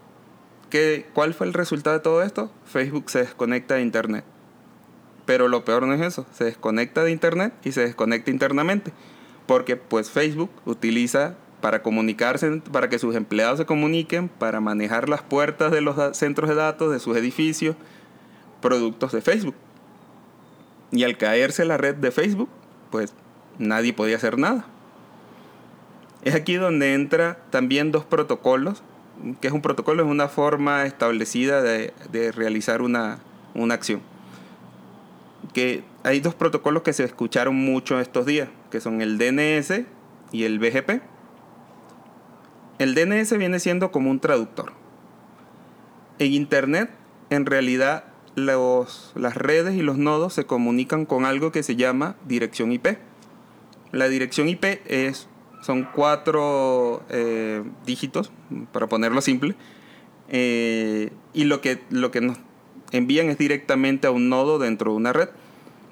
¿qué, 0.71 1.05
¿cuál 1.13 1.35
fue 1.35 1.45
el 1.45 1.53
resultado 1.53 1.95
de 1.95 2.01
todo 2.01 2.23
esto? 2.23 2.49
Facebook 2.65 3.11
se 3.11 3.19
desconecta 3.19 3.75
de 3.75 3.81
Internet. 3.81 4.25
Pero 5.27 5.47
lo 5.47 5.65
peor 5.65 5.85
no 5.85 5.93
es 5.93 6.01
eso, 6.01 6.25
se 6.33 6.45
desconecta 6.45 7.03
de 7.03 7.11
Internet 7.11 7.53
y 7.63 7.73
se 7.73 7.81
desconecta 7.81 8.31
internamente. 8.31 8.91
Porque 9.45 9.75
pues 9.75 10.09
Facebook 10.09 10.49
utiliza 10.65 11.35
para 11.61 11.81
comunicarse, 11.81 12.61
para 12.71 12.89
que 12.89 12.97
sus 12.97 13.15
empleados 13.15 13.59
se 13.59 13.65
comuniquen, 13.65 14.29
para 14.29 14.61
manejar 14.61 15.09
las 15.09 15.21
puertas 15.21 15.71
de 15.71 15.81
los 15.81 16.17
centros 16.17 16.49
de 16.49 16.55
datos, 16.55 16.91
de 16.91 16.99
sus 16.99 17.17
edificios, 17.17 17.75
productos 18.61 19.11
de 19.11 19.21
Facebook. 19.21 19.55
Y 20.91 21.03
al 21.03 21.17
caerse 21.17 21.65
la 21.65 21.77
red 21.77 21.95
de 21.95 22.11
Facebook, 22.11 22.49
pues 22.89 23.13
nadie 23.57 23.93
podía 23.93 24.15
hacer 24.15 24.37
nada. 24.37 24.65
Es 26.23 26.35
aquí 26.35 26.55
donde 26.55 26.93
entra 26.93 27.39
también 27.49 27.91
dos 27.91 28.05
protocolos, 28.05 28.81
que 29.41 29.47
es 29.47 29.53
un 29.53 29.61
protocolo, 29.61 30.03
es 30.03 30.09
una 30.09 30.27
forma 30.27 30.85
establecida 30.85 31.61
de, 31.61 32.31
realizar 32.33 32.81
una, 32.81 33.19
acción. 33.71 34.01
que 35.53 35.83
hay 36.03 36.19
dos 36.19 36.35
protocolos 36.35 36.83
que 36.83 36.93
se 36.93 37.03
escucharon 37.03 37.55
mucho 37.55 37.99
estos 37.99 38.25
días, 38.25 38.49
que 38.69 38.81
son 38.81 39.01
el 39.01 39.17
DNS 39.17 39.85
y 40.31 40.43
el 40.43 40.59
BGP. 40.59 41.01
El 42.77 42.93
DNS 42.93 43.37
viene 43.37 43.59
siendo 43.59 43.91
como 43.91 44.11
un 44.11 44.19
traductor. 44.19 44.73
En 46.19 46.33
Internet, 46.33 46.91
en 47.29 47.45
realidad, 47.45 48.05
los, 48.35 49.13
las 49.15 49.35
redes 49.35 49.75
y 49.75 49.81
los 49.81 49.97
nodos 49.97 50.33
se 50.33 50.45
comunican 50.45 51.05
con 51.05 51.25
algo 51.25 51.51
que 51.51 51.63
se 51.63 51.75
llama 51.75 52.15
dirección 52.27 52.71
IP. 52.71 52.97
La 53.91 54.09
dirección 54.09 54.49
IP 54.49 54.81
es, 54.85 55.27
son 55.65 55.83
cuatro 55.83 57.01
eh, 57.09 57.63
dígitos, 57.87 58.31
para 58.71 58.85
ponerlo 58.85 59.19
simple, 59.21 59.55
eh, 60.29 61.11
y 61.33 61.45
lo 61.45 61.59
que, 61.59 61.81
lo 61.89 62.11
que 62.11 62.21
nos 62.21 62.37
envían 62.91 63.29
es 63.29 63.39
directamente 63.39 64.05
a 64.05 64.11
un 64.11 64.29
nodo 64.29 64.59
dentro 64.59 64.91
de 64.91 64.97
una 64.97 65.11
red. 65.11 65.29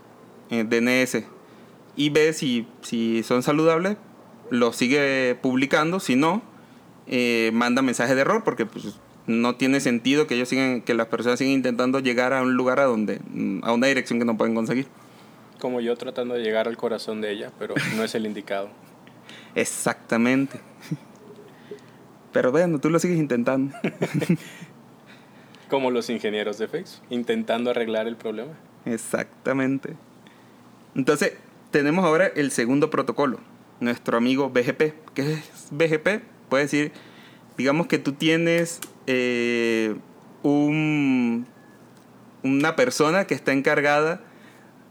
eh, 0.51 0.65
DNS 0.65 1.25
y 1.97 2.11
ve 2.11 2.33
si, 2.33 2.67
si 2.83 3.23
son 3.23 3.43
saludables, 3.43 3.97
los 4.51 4.77
sigue 4.77 5.37
publicando, 5.41 6.01
si 6.01 6.17
no, 6.17 6.43
eh, 7.07 7.51
manda 7.53 7.83
mensajes 7.83 8.15
de 8.15 8.23
error 8.23 8.45
porque 8.45 8.67
pues, 8.67 8.99
no 9.27 9.57
tiene 9.57 9.81
sentido 9.81 10.27
que 10.27 10.35
ellos 10.35 10.49
sigan, 10.49 10.83
que 10.83 10.95
las 10.95 11.07
personas 11.07 11.39
sigan 11.39 11.55
intentando 11.55 11.99
llegar 12.01 12.33
a 12.33 12.43
un 12.43 12.55
lugar 12.55 12.81
a 12.81 12.85
donde, 12.85 13.21
a 13.63 13.73
una 13.73 13.87
dirección 13.87 14.19
que 14.19 14.25
no 14.25 14.37
pueden 14.37 14.55
conseguir. 14.55 14.87
Como 15.59 15.81
yo 15.81 15.97
tratando 15.97 16.35
de 16.35 16.43
llegar 16.43 16.69
al 16.69 16.77
corazón 16.77 17.21
de 17.21 17.33
ella, 17.33 17.51
pero 17.59 17.75
no 17.97 18.05
es 18.05 18.15
el 18.15 18.27
indicado. 18.27 18.69
Exactamente. 19.55 20.61
Pero 22.37 22.53
bueno, 22.53 22.79
tú 22.79 22.91
lo 22.91 22.99
sigues 22.99 23.17
intentando. 23.17 23.75
Como 25.71 25.91
los 25.91 26.11
ingenieros 26.11 26.59
de 26.59 26.69
Facebook, 26.69 27.07
intentando 27.09 27.71
arreglar 27.71 28.07
el 28.07 28.17
problema. 28.17 28.53
Exactamente. 28.85 29.95
Entonces, 30.95 31.33
tenemos 31.71 32.05
ahora 32.05 32.27
el 32.27 32.51
segundo 32.51 32.91
protocolo, 32.91 33.41
nuestro 33.81 34.19
amigo 34.19 34.51
BGP. 34.51 35.15
¿Qué 35.15 35.33
es 35.33 35.69
BGP? 35.71 36.25
Puede 36.51 36.65
decir, 36.65 36.93
digamos 37.57 37.87
que 37.87 37.97
tú 37.99 38.13
tienes 38.13 38.81
eh, 39.07 39.97
un, 40.43 41.47
una 42.43 42.77
persona 42.77 43.27
que 43.27 43.33
está 43.33 43.55
encargada 43.55 44.21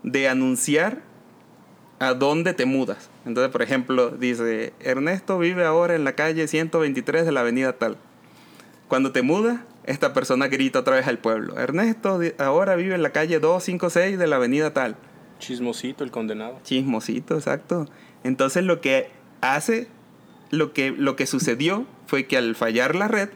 de 0.02 0.30
anunciar 0.30 1.04
a 2.00 2.16
dónde 2.16 2.56
te 2.56 2.66
mudas. 2.66 3.12
Entonces, 3.26 3.52
por 3.52 3.62
ejemplo, 3.62 4.12
dice, 4.12 4.74
Ernesto 4.80 5.40
vive 5.40 5.66
ahora 5.66 5.96
en 5.96 6.04
la 6.04 6.14
calle 6.14 6.48
123 6.48 7.26
de 7.26 7.32
la 7.32 7.42
avenida 7.42 7.74
tal. 7.74 7.98
Cuando 8.88 9.12
te 9.12 9.24
mudas, 9.24 9.62
esta 9.86 10.14
persona 10.14 10.48
grita 10.48 10.80
otra 10.80 10.96
vez 10.96 11.08
al 11.08 11.18
pueblo, 11.18 11.58
Ernesto 11.58 12.20
ahora 12.38 12.76
vive 12.76 12.96
en 12.96 13.02
la 13.02 13.12
calle 13.12 13.40
256 13.40 14.20
de 14.20 14.28
la 14.28 14.36
avenida 14.36 14.74
tal. 14.74 14.96
Chismosito 15.40 16.04
el 16.04 16.12
condenado. 16.12 16.60
Chismosito, 16.64 17.36
exacto. 17.36 17.88
Entonces 18.24 18.64
lo 18.64 18.80
que 18.80 19.10
hace, 19.42 19.88
lo 20.52 20.74
que, 20.74 20.92
lo 20.92 21.16
que 21.16 21.26
sucedió 21.26 21.86
fue 22.08 22.28
que 22.28 22.38
al 22.38 22.56
fallar 22.56 22.96
la 22.96 23.08
red, 23.08 23.30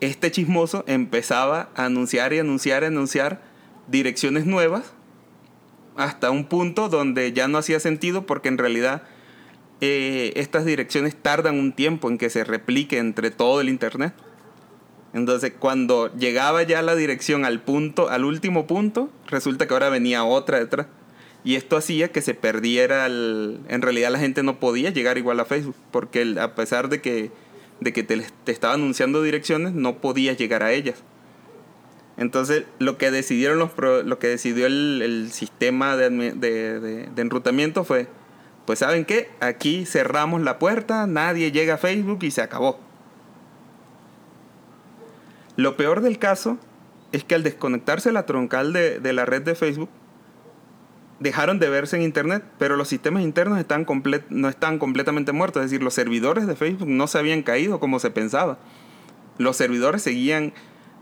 este 0.00 0.30
chismoso 0.30 0.84
empezaba 0.86 1.70
a 1.74 1.86
anunciar 1.86 2.32
y 2.32 2.38
anunciar 2.38 2.82
y 2.82 2.86
anunciar 2.86 3.40
direcciones 3.88 4.46
nuevas 4.46 4.92
hasta 5.98 6.30
un 6.30 6.44
punto 6.44 6.88
donde 6.88 7.32
ya 7.32 7.48
no 7.48 7.58
hacía 7.58 7.80
sentido 7.80 8.24
porque 8.24 8.48
en 8.48 8.56
realidad 8.56 9.02
eh, 9.80 10.32
estas 10.36 10.64
direcciones 10.64 11.16
tardan 11.16 11.58
un 11.58 11.72
tiempo 11.72 12.08
en 12.08 12.18
que 12.18 12.30
se 12.30 12.44
replique 12.44 12.98
entre 12.98 13.32
todo 13.32 13.60
el 13.60 13.68
internet. 13.68 14.14
Entonces, 15.12 15.52
cuando 15.58 16.14
llegaba 16.14 16.62
ya 16.62 16.82
la 16.82 16.94
dirección 16.94 17.44
al 17.44 17.60
punto, 17.60 18.08
al 18.10 18.24
último 18.24 18.68
punto, 18.68 19.10
resulta 19.26 19.66
que 19.66 19.74
ahora 19.74 19.88
venía 19.88 20.22
otra 20.22 20.60
detrás. 20.60 20.86
Y 21.42 21.56
esto 21.56 21.76
hacía 21.76 22.12
que 22.12 22.22
se 22.22 22.34
perdiera 22.34 23.06
el... 23.06 23.58
En 23.68 23.82
realidad 23.82 24.12
la 24.12 24.20
gente 24.20 24.44
no 24.44 24.60
podía 24.60 24.90
llegar 24.90 25.18
igual 25.18 25.40
a 25.40 25.46
Facebook, 25.46 25.76
porque 25.90 26.36
a 26.40 26.54
pesar 26.54 26.88
de 26.90 27.00
que, 27.00 27.32
de 27.80 27.92
que 27.92 28.04
te, 28.04 28.24
te 28.44 28.52
estaba 28.52 28.74
anunciando 28.74 29.20
direcciones, 29.20 29.72
no 29.72 29.98
podías 29.98 30.36
llegar 30.36 30.62
a 30.62 30.70
ellas. 30.70 31.02
Entonces, 32.18 32.64
lo 32.80 32.98
que 32.98 33.12
decidieron 33.12 33.58
los 33.58 33.70
lo 34.04 34.18
que 34.18 34.26
decidió 34.26 34.66
el, 34.66 35.30
sistema 35.32 35.96
de, 35.96 36.10
de, 36.10 37.22
enrutamiento 37.22 37.84
fue, 37.84 38.08
pues 38.66 38.80
saben 38.80 39.04
qué, 39.04 39.30
aquí 39.40 39.86
cerramos 39.86 40.42
la 40.42 40.58
puerta, 40.58 41.06
nadie 41.06 41.52
llega 41.52 41.74
a 41.74 41.78
Facebook 41.78 42.18
y 42.22 42.32
se 42.32 42.42
acabó. 42.42 42.80
Lo 45.54 45.76
peor 45.76 46.00
del 46.00 46.18
caso 46.18 46.58
es 47.12 47.22
que 47.24 47.36
al 47.36 47.44
desconectarse 47.44 48.12
la 48.12 48.26
troncal 48.26 48.72
de, 48.72 49.12
la 49.12 49.24
red 49.24 49.42
de 49.42 49.54
Facebook, 49.54 49.88
dejaron 51.20 51.58
de 51.58 51.68
verse 51.68 51.96
en 51.96 52.02
Internet, 52.02 52.44
pero 52.58 52.76
los 52.76 52.88
sistemas 52.88 53.22
internos 53.22 53.58
están 53.58 53.86
no 54.28 54.48
están 54.48 54.78
completamente 54.78 55.32
muertos, 55.32 55.64
es 55.64 55.70
decir, 55.70 55.82
los 55.82 55.94
servidores 55.94 56.46
de 56.46 56.54
Facebook 56.54 56.88
no 56.88 57.06
se 57.06 57.18
habían 57.18 57.42
caído 57.42 57.80
como 57.80 57.98
se 57.98 58.10
pensaba. 58.10 58.58
Los 59.38 59.56
servidores 59.56 60.02
seguían 60.02 60.52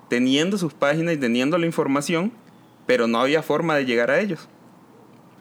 teniendo 0.09 0.59
sus 0.59 0.75
páginas 0.75 1.15
y 1.15 1.19
teniendo 1.19 1.59
la 1.59 1.67
información, 1.67 2.33
pero 2.87 3.07
no 3.07 3.21
había 3.21 3.43
forma 3.43 3.75
de 3.77 3.85
llegar 3.85 4.11
a 4.11 4.21
ellos. 4.21 4.49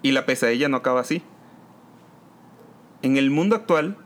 Y 0.01 0.11
la 0.11 0.25
pesadilla 0.25 0.69
no 0.69 0.77
acaba 0.77 1.01
así. 1.01 1.21
En 3.01 3.17
el 3.17 3.29
mundo 3.29 3.55
actual, 3.55 3.97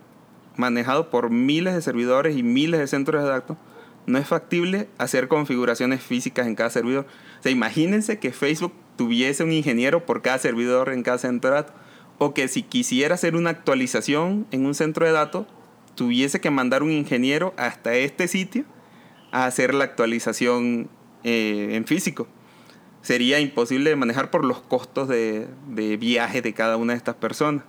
manejado 0.56 1.10
por 1.10 1.30
miles 1.30 1.74
de 1.74 1.82
servidores 1.82 2.36
y 2.36 2.44
miles 2.44 2.80
de 2.80 2.88
centros 2.88 3.24
de 3.24 3.30
datos, 3.30 3.58
no 4.06 4.18
es 4.18 4.28
factible 4.28 4.90
hacer 4.98 5.28
configuraciones 5.28 6.02
físicas 6.02 6.48
en 6.48 6.56
cada 6.56 6.70
servidor. 6.70 7.06
O 7.40 7.44
sea, 7.44 7.52
imagínense 7.52 8.20
que 8.20 8.32
Facebook 8.32 8.74
tuviese 8.98 9.44
un 9.44 9.54
ingeniero 9.54 10.06
por 10.06 10.22
cada 10.22 10.40
servidor 10.40 10.90
en 10.90 11.04
cada 11.04 11.18
centro 11.18 11.52
de 11.52 11.58
datos. 11.58 11.76
O 12.18 12.34
que 12.34 12.48
si 12.50 12.64
quisiera 12.64 13.16
hacer 13.16 13.36
una 13.36 13.52
actualización 13.52 14.48
en 14.52 14.66
un 14.66 14.74
centro 14.74 15.06
de 15.06 15.14
datos, 15.14 15.46
tuviese 15.96 16.42
que 16.42 16.50
mandar 16.50 16.84
un 16.84 16.92
ingeniero 16.92 17.54
hasta 17.56 17.94
este 17.94 18.28
sitio 18.28 18.66
a 19.32 19.46
hacer 19.46 19.74
la 19.74 19.84
actualización 19.84 20.90
eh, 21.24 21.70
en 21.72 21.86
físico. 21.86 22.28
Sería 23.02 23.40
imposible 23.40 23.90
de 23.90 23.96
manejar 23.96 24.30
por 24.30 24.44
los 24.44 24.62
costos 24.62 25.08
de, 25.08 25.48
viaje 26.00 26.42
de 26.42 26.54
cada 26.54 26.78
una 26.78 26.94
de 26.94 26.98
estas 26.98 27.16
personas. 27.16 27.64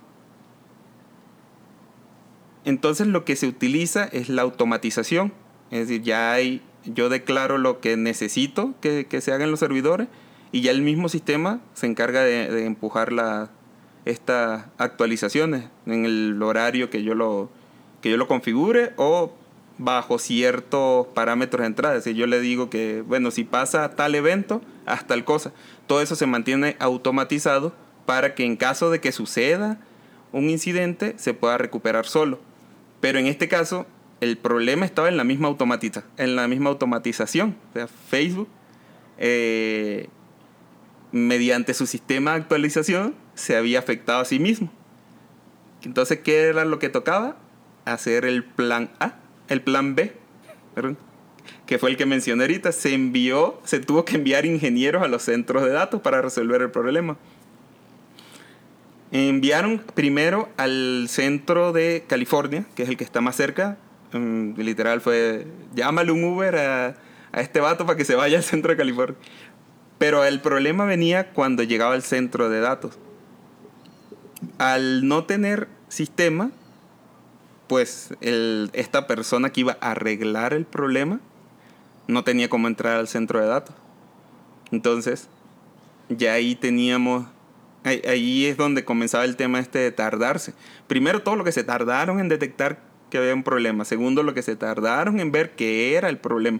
Entonces 2.63 3.07
lo 3.07 3.25
que 3.25 3.35
se 3.35 3.47
utiliza 3.47 4.05
es 4.05 4.29
la 4.29 4.41
automatización. 4.41 5.33
Es 5.71 5.87
decir, 5.87 6.03
ya 6.03 6.33
hay, 6.33 6.61
yo 6.85 7.09
declaro 7.09 7.57
lo 7.57 7.79
que 7.79 7.97
necesito 7.97 8.73
que, 8.81 9.05
se 9.21 9.31
haga 9.31 9.45
en 9.45 9.51
los 9.51 9.59
servidores 9.59 10.07
y 10.51 10.61
ya 10.61 10.71
el 10.71 10.81
mismo 10.81 11.09
sistema 11.09 11.61
se 11.73 11.87
encarga 11.87 12.23
de, 12.23 12.65
empujar 12.65 13.13
la, 13.13 13.49
estas 14.05 14.65
actualizaciones 14.77 15.65
en 15.85 16.05
el 16.05 16.41
horario 16.43 16.89
que 16.89 17.03
yo 17.03 17.15
lo, 17.15 17.49
que 18.01 18.09
yo 18.09 18.17
lo 18.17 18.27
configure 18.27 18.91
o 18.97 19.33
bajo 19.81 20.19
ciertos 20.19 21.07
parámetros 21.07 21.61
de 21.61 21.67
entrada. 21.67 22.01
Si 22.01 22.13
yo 22.13 22.27
le 22.27 22.39
digo 22.39 22.69
que, 22.69 23.03
bueno, 23.05 23.31
si 23.31 23.43
pasa 23.43 23.95
tal 23.95 24.13
evento, 24.13 24.61
hasta 24.85 25.07
tal 25.07 25.25
cosa, 25.25 25.51
todo 25.87 26.01
eso 26.01 26.15
se 26.15 26.27
mantiene 26.27 26.75
automatizado 26.79 27.73
para 28.05 28.35
que 28.35 28.45
en 28.45 28.57
caso 28.57 28.91
de 28.91 29.01
que 29.01 29.11
suceda 29.11 29.79
un 30.31 30.49
incidente 30.49 31.15
se 31.17 31.33
pueda 31.33 31.57
recuperar 31.57 32.05
solo. 32.05 32.39
Pero 32.99 33.17
en 33.17 33.25
este 33.25 33.47
caso, 33.47 33.87
el 34.21 34.37
problema 34.37 34.85
estaba 34.85 35.09
en 35.09 35.17
la 35.17 35.23
misma, 35.23 35.47
automatiza, 35.47 36.03
en 36.17 36.35
la 36.35 36.47
misma 36.47 36.69
automatización. 36.69 37.57
O 37.75 37.87
Facebook, 38.09 38.47
eh, 39.17 40.09
mediante 41.11 41.73
su 41.73 41.87
sistema 41.87 42.31
de 42.31 42.37
actualización, 42.37 43.15
se 43.33 43.57
había 43.57 43.79
afectado 43.79 44.21
a 44.21 44.25
sí 44.25 44.37
mismo. 44.37 44.71
Entonces, 45.81 46.19
¿qué 46.19 46.43
era 46.43 46.65
lo 46.65 46.77
que 46.77 46.89
tocaba? 46.89 47.35
Hacer 47.85 48.25
el 48.25 48.43
plan 48.43 48.91
A, 48.99 49.15
el 49.51 49.61
plan 49.61 49.95
B, 49.95 50.13
que 51.65 51.77
fue 51.77 51.89
el 51.89 51.97
que 51.97 52.05
mencioné 52.05 52.43
ahorita. 52.43 52.71
Se 52.71 52.93
envió, 52.93 53.59
se 53.65 53.79
tuvo 53.79 54.05
que 54.05 54.15
enviar 54.15 54.45
ingenieros 54.45 55.03
a 55.03 55.07
los 55.07 55.23
centros 55.23 55.63
de 55.63 55.71
datos 55.71 56.01
para 56.01 56.21
resolver 56.21 56.61
el 56.61 56.71
problema. 56.71 57.17
Enviaron 59.11 59.83
primero 59.93 60.47
al 60.55 61.07
centro 61.09 61.73
de 61.73 62.05
California, 62.07 62.65
que 62.75 62.83
es 62.83 62.89
el 62.89 62.95
que 62.95 63.03
está 63.03 63.19
más 63.19 63.35
cerca. 63.35 63.77
Mm, 64.13 64.53
literal 64.57 65.01
fue, 65.01 65.45
llámale 65.75 66.13
un 66.13 66.23
Uber 66.23 66.55
a, 66.55 66.95
a 67.33 67.41
este 67.41 67.59
vato 67.59 67.85
para 67.85 67.97
que 67.97 68.05
se 68.05 68.15
vaya 68.15 68.37
al 68.37 68.43
centro 68.45 68.71
de 68.71 68.77
California. 68.77 69.17
Pero 69.97 70.23
el 70.23 70.39
problema 70.39 70.85
venía 70.85 71.31
cuando 71.31 71.61
llegaba 71.63 71.93
al 71.93 72.03
centro 72.03 72.49
de 72.49 72.61
datos. 72.61 72.97
Al 74.57 75.05
no 75.07 75.25
tener 75.25 75.67
sistema, 75.89 76.51
pues 77.71 78.09
esta 78.73 79.07
persona 79.07 79.49
que 79.53 79.61
iba 79.61 79.77
a 79.79 79.91
arreglar 79.91 80.53
el 80.53 80.65
problema 80.65 81.21
no 82.05 82.25
tenía 82.25 82.49
cómo 82.49 82.67
entrar 82.67 82.97
al 82.97 83.07
centro 83.07 83.39
de 83.39 83.47
datos. 83.47 83.73
Entonces, 84.73 85.29
ya 86.09 86.33
ahí 86.33 86.55
teníamos 86.55 87.27
Ahí, 87.85 88.45
es 88.45 88.57
donde 88.57 88.83
comenzaba 88.83 89.23
el 89.23 89.37
tema 89.37 89.59
este 89.59 89.79
de 89.79 89.91
tardarse. 89.93 90.53
Primero, 90.87 91.21
todo 91.21 91.37
lo 91.37 91.45
que 91.45 91.53
se 91.53 91.63
tardaron 91.63 92.19
en 92.19 92.27
detectar 92.27 92.81
que 93.09 93.17
había 93.17 93.33
un 93.33 93.43
problema. 93.43 93.85
Segundo, 93.85 94.21
lo 94.21 94.33
que 94.33 94.41
se 94.41 94.57
tardaron 94.57 95.21
en 95.21 95.31
ver 95.31 95.51
qué 95.51 95.95
era 95.95 96.09
el 96.09 96.17
problema. 96.17 96.59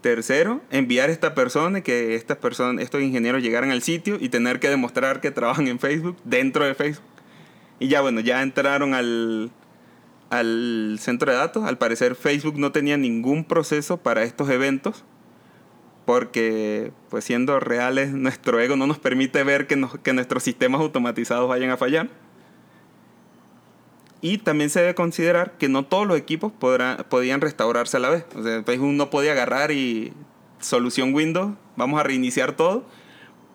Tercero, 0.00 0.62
enviar 0.70 1.10
a 1.10 1.12
esta 1.12 1.34
persona 1.34 1.80
y 1.80 1.82
que 1.82 2.14
estas 2.14 2.38
personas, 2.38 2.82
estos 2.82 3.02
ingenieros 3.02 3.42
llegaran 3.42 3.70
al 3.72 3.82
sitio 3.82 4.16
y 4.18 4.30
tener 4.30 4.58
que 4.58 4.70
demostrar 4.70 5.20
que 5.20 5.30
trabajan 5.30 5.68
en 5.68 5.78
Facebook, 5.78 6.16
dentro 6.24 6.64
de 6.64 6.74
Facebook. 6.74 7.04
Y 7.78 7.88
ya 7.88 8.00
bueno, 8.00 8.20
ya 8.20 8.42
entraron 8.42 8.94
al, 8.94 9.52
al 10.30 10.98
centro 11.00 11.30
de 11.30 11.38
datos. 11.38 11.64
Al 11.64 11.78
parecer 11.78 12.14
Facebook 12.14 12.58
no 12.58 12.72
tenía 12.72 12.96
ningún 12.96 13.44
proceso 13.44 13.96
para 13.98 14.22
estos 14.22 14.48
eventos 14.50 15.04
porque 16.06 16.92
pues 17.10 17.24
siendo 17.24 17.58
reales 17.58 18.12
nuestro 18.12 18.60
ego 18.60 18.76
no 18.76 18.86
nos 18.86 18.98
permite 18.98 19.42
ver 19.42 19.66
que, 19.66 19.84
que 20.04 20.12
nuestros 20.12 20.44
sistemas 20.44 20.80
automatizados 20.80 21.48
vayan 21.48 21.70
a 21.70 21.76
fallar. 21.76 22.08
Y 24.22 24.38
también 24.38 24.70
se 24.70 24.80
debe 24.80 24.94
considerar 24.94 25.58
que 25.58 25.68
no 25.68 25.84
todos 25.84 26.06
los 26.06 26.16
equipos 26.16 26.52
podían 26.52 27.40
restaurarse 27.40 27.98
a 27.98 28.00
la 28.00 28.08
vez. 28.08 28.24
O 28.34 28.42
sea, 28.42 28.62
Facebook 28.62 28.92
no 28.92 29.10
podía 29.10 29.32
agarrar 29.32 29.72
y 29.72 30.12
solución 30.60 31.12
Windows, 31.12 31.54
vamos 31.76 32.00
a 32.00 32.02
reiniciar 32.02 32.52
todo, 32.52 32.84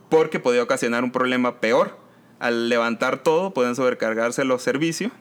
porque 0.09 0.39
podía 0.39 0.61
ocasionar 0.61 1.03
un 1.03 1.11
problema 1.11 1.59
peor. 1.59 1.97
Al 2.39 2.69
levantar 2.69 3.23
todo, 3.23 3.53
pueden 3.53 3.75
sobrecargarse 3.75 4.43
los 4.45 4.61
servicios 4.61 5.11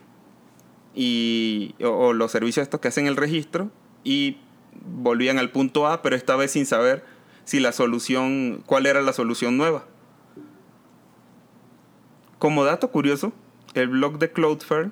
y, 0.93 1.75
o, 1.83 2.13
los 2.13 2.31
servicios 2.31 2.63
estos 2.63 2.79
que 2.79 2.87
hacen 2.87 3.07
el 3.07 3.15
registro 3.15 3.69
y 4.03 4.37
volvían 4.85 5.37
al 5.37 5.51
punto 5.51 5.87
A, 5.87 6.01
pero 6.01 6.15
esta 6.15 6.35
vez 6.35 6.51
sin 6.51 6.65
saber 6.65 7.03
si 7.45 7.59
la 7.59 7.71
solución, 7.71 8.63
cuál 8.65 8.85
era 8.85 9.01
la 9.01 9.13
solución 9.13 9.57
nueva. 9.57 9.85
Como 12.39 12.63
dato 12.63 12.91
curioso, 12.91 13.33
el 13.73 13.89
blog 13.89 14.17
de 14.17 14.31
Cloudflare, 14.31 14.91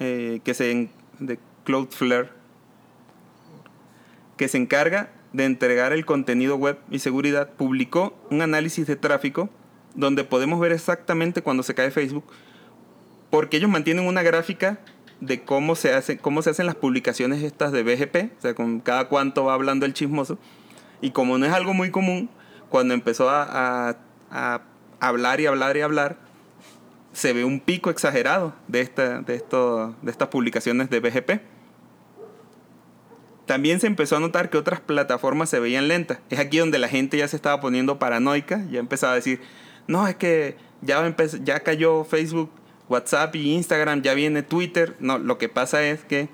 eh, 0.00 0.40
que 0.44 0.54
se, 0.54 0.88
de 1.18 1.38
Cloudflare, 1.64 2.30
que 4.36 4.48
se 4.48 4.58
encarga 4.58 5.12
de 5.32 5.44
entregar 5.44 5.92
el 5.92 6.06
contenido 6.06 6.56
web 6.56 6.78
y 6.90 7.00
seguridad, 7.00 7.50
publicó 7.50 8.16
un 8.30 8.40
análisis 8.40 8.86
de 8.86 8.96
tráfico 8.96 9.50
donde 9.94 10.24
podemos 10.24 10.60
ver 10.60 10.72
exactamente 10.72 11.42
cuando 11.42 11.62
se 11.62 11.74
cae 11.74 11.90
Facebook, 11.90 12.24
porque 13.30 13.58
ellos 13.58 13.70
mantienen 13.70 14.06
una 14.06 14.22
gráfica 14.22 14.78
de 15.20 15.42
cómo 15.42 15.74
se, 15.74 15.92
hace, 15.94 16.18
cómo 16.18 16.42
se 16.42 16.50
hacen 16.50 16.66
las 16.66 16.76
publicaciones 16.76 17.42
estas 17.42 17.72
de 17.72 17.82
BGP, 17.82 18.38
o 18.38 18.40
sea, 18.40 18.54
con 18.54 18.80
cada 18.80 19.08
cuánto 19.08 19.44
va 19.44 19.54
hablando 19.54 19.84
el 19.84 19.94
chismoso, 19.94 20.38
y 21.00 21.10
como 21.10 21.38
no 21.38 21.46
es 21.46 21.52
algo 21.52 21.74
muy 21.74 21.90
común, 21.90 22.30
cuando 22.68 22.94
empezó 22.94 23.28
a, 23.30 23.96
hablar 25.00 25.40
y 25.40 25.46
hablar 25.46 25.76
y 25.76 25.80
hablar, 25.80 26.18
se 27.12 27.32
ve 27.32 27.44
un 27.44 27.60
pico 27.60 27.90
exagerado 27.90 28.54
de, 28.68 28.80
esta, 28.80 29.20
de, 29.22 29.34
esto, 29.34 29.94
de 30.02 30.10
estas 30.10 30.28
publicaciones 30.28 30.90
de 30.90 31.00
BGP. 31.00 31.40
También 33.46 33.80
se 33.80 33.86
empezó 33.86 34.16
a 34.16 34.20
notar 34.20 34.50
que 34.50 34.58
otras 34.58 34.80
plataformas 34.80 35.48
se 35.48 35.58
veían 35.58 35.88
lentas. 35.88 36.18
Es 36.28 36.38
aquí 36.38 36.58
donde 36.58 36.78
la 36.78 36.88
gente 36.88 37.16
ya 37.16 37.26
se 37.26 37.36
estaba 37.36 37.60
poniendo 37.60 37.98
paranoica, 37.98 38.64
ya 38.70 38.78
empezaba 38.78 39.12
a 39.14 39.16
decir, 39.16 39.40
no, 39.86 40.06
es 40.06 40.16
que 40.16 40.56
ya, 40.82 41.16
ya 41.42 41.60
cayó 41.60 42.04
Facebook, 42.04 42.50
WhatsApp 42.88 43.34
y 43.36 43.52
Instagram, 43.54 44.02
ya 44.02 44.14
viene 44.14 44.42
Twitter. 44.42 44.96
No, 45.00 45.18
lo 45.18 45.38
que 45.38 45.48
pasa 45.48 45.84
es 45.84 46.04
que 46.04 46.28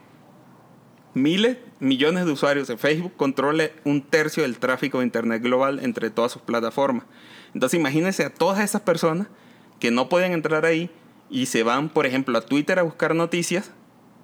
miles, 1.15 1.59
millones 1.81 2.27
de 2.27 2.33
usuarios 2.33 2.69
de 2.69 2.77
Facebook 2.77 3.13
controle 3.17 3.73
un 3.85 4.03
tercio 4.03 4.43
del 4.43 4.59
tráfico 4.59 4.99
de 4.99 5.05
Internet 5.05 5.43
global 5.43 5.81
entre 5.83 6.11
todas 6.11 6.33
sus 6.33 6.43
plataformas. 6.43 7.05
Entonces 7.55 7.79
imagínense 7.79 8.25
a 8.25 8.33
todas 8.33 8.61
esas 8.61 8.83
personas 8.83 9.29
que 9.81 9.91
no 9.91 10.09
pueden 10.09 10.33
entrar 10.33 10.67
ahí 10.67 10.91
y 11.31 11.47
se 11.47 11.63
van, 11.63 11.89
por 11.89 12.07
ejemplo, 12.07 12.37
a 12.39 12.43
Twitter 12.43 12.79
a 12.79 12.83
buscar 12.83 13.15
noticias, 13.15 13.73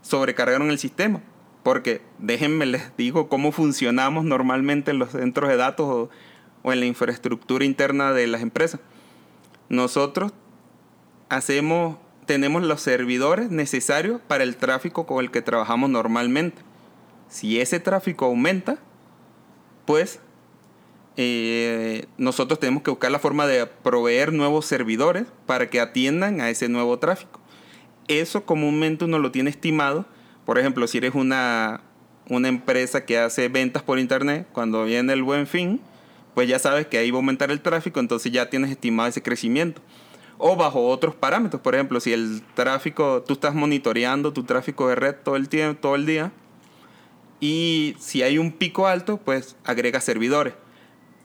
sobrecargaron 0.03 0.71
el 0.71 0.79
sistema. 0.79 1.23
Porque 1.63 2.01
déjenme 2.19 2.65
les 2.67 2.97
digo 2.97 3.29
cómo 3.29 3.53
funcionamos 3.53 4.25
normalmente 4.25 4.91
en 4.91 4.99
los 4.99 5.11
centros 5.11 5.51
de 5.51 5.57
datos 5.57 5.87
o, 5.87 6.11
o 6.63 6.73
en 6.73 6.81
la 6.81 6.87
infraestructura 6.87 7.65
interna 7.65 8.13
de 8.13 8.27
las 8.27 8.41
empresas. 8.43 8.81
Nosotros 9.69 10.33
hacemos, 11.29 11.97
tenemos 12.31 12.63
los 12.63 12.81
servidores 12.81 13.51
necesarios 13.51 14.21
para 14.29 14.45
el 14.45 14.57
tráfico 14.57 15.05
con 15.05 15.19
el 15.25 15.33
que 15.33 15.43
trabajamos 15.43 15.91
normalmente 15.91 16.63
si 17.31 17.61
ese 17.61 17.81
tráfico 17.81 18.27
aumenta, 18.27 18.79
pues 19.87 20.21
eh, 21.17 22.07
nosotros 22.19 22.59
tenemos 22.59 22.83
que 22.83 22.91
buscar 22.91 23.11
la 23.11 23.19
forma 23.19 23.47
de 23.47 23.67
proveer 23.67 24.33
nuevos 24.33 24.67
servidores 24.67 25.27
para 25.47 25.71
que 25.71 25.81
atiendan 25.81 26.41
a 26.41 26.51
ese 26.51 26.69
nuevo 26.69 26.99
tráfico. 26.99 27.41
Eso 28.09 28.45
comúnmente 28.45 29.05
uno 29.05 29.21
lo 29.21 29.31
tiene 29.31 29.49
estimado. 29.49 30.07
Por 30.45 30.59
ejemplo, 30.59 30.87
si 30.89 30.99
eres 30.99 31.15
una, 31.15 31.83
una 32.29 32.49
empresa 32.49 33.07
que 33.07 33.19
hace 33.19 33.49
ventas 33.49 33.85
por 33.85 34.01
internet, 34.01 34.49
cuando 34.53 34.85
viene 34.85 35.13
el 35.13 35.23
buen 35.23 35.47
fin, 35.47 35.81
pues 36.35 36.49
ya 36.49 36.59
sabes 36.59 36.89
que 36.89 36.99
ahí 36.99 37.13
va 37.13 37.19
a 37.19 37.21
aumentar 37.21 37.53
el 37.53 37.61
tráfico, 37.61 38.01
entonces 38.01 38.33
ya 38.33 38.51
tienes 38.51 38.71
estimado 38.71 39.09
ese 39.09 39.23
crecimiento. 39.23 39.81
O 40.43 40.57
bajo 40.57 40.89
otros 40.89 41.15
parámetros, 41.15 41.61
por 41.61 41.75
ejemplo, 41.75 42.01
si 42.01 42.15
el 42.15 42.43
tráfico, 42.55 43.23
tú 43.27 43.35
estás 43.35 43.55
monitoreando 43.55 44.33
tu 44.33 44.45
tráfico 44.45 44.89
de 44.89 44.95
red 44.95 45.15
todo 45.23 45.37
el 45.37 45.51
tiempo, 45.51 45.79
todo 45.81 45.95
el 45.97 46.07
día, 46.07 46.33
y 47.41 47.95
si 47.99 48.23
hay 48.23 48.39
un 48.39 48.53
pico 48.53 48.87
alto, 48.87 49.19
pues 49.19 49.57
agrega 49.65 50.01
servidores. 50.01 50.55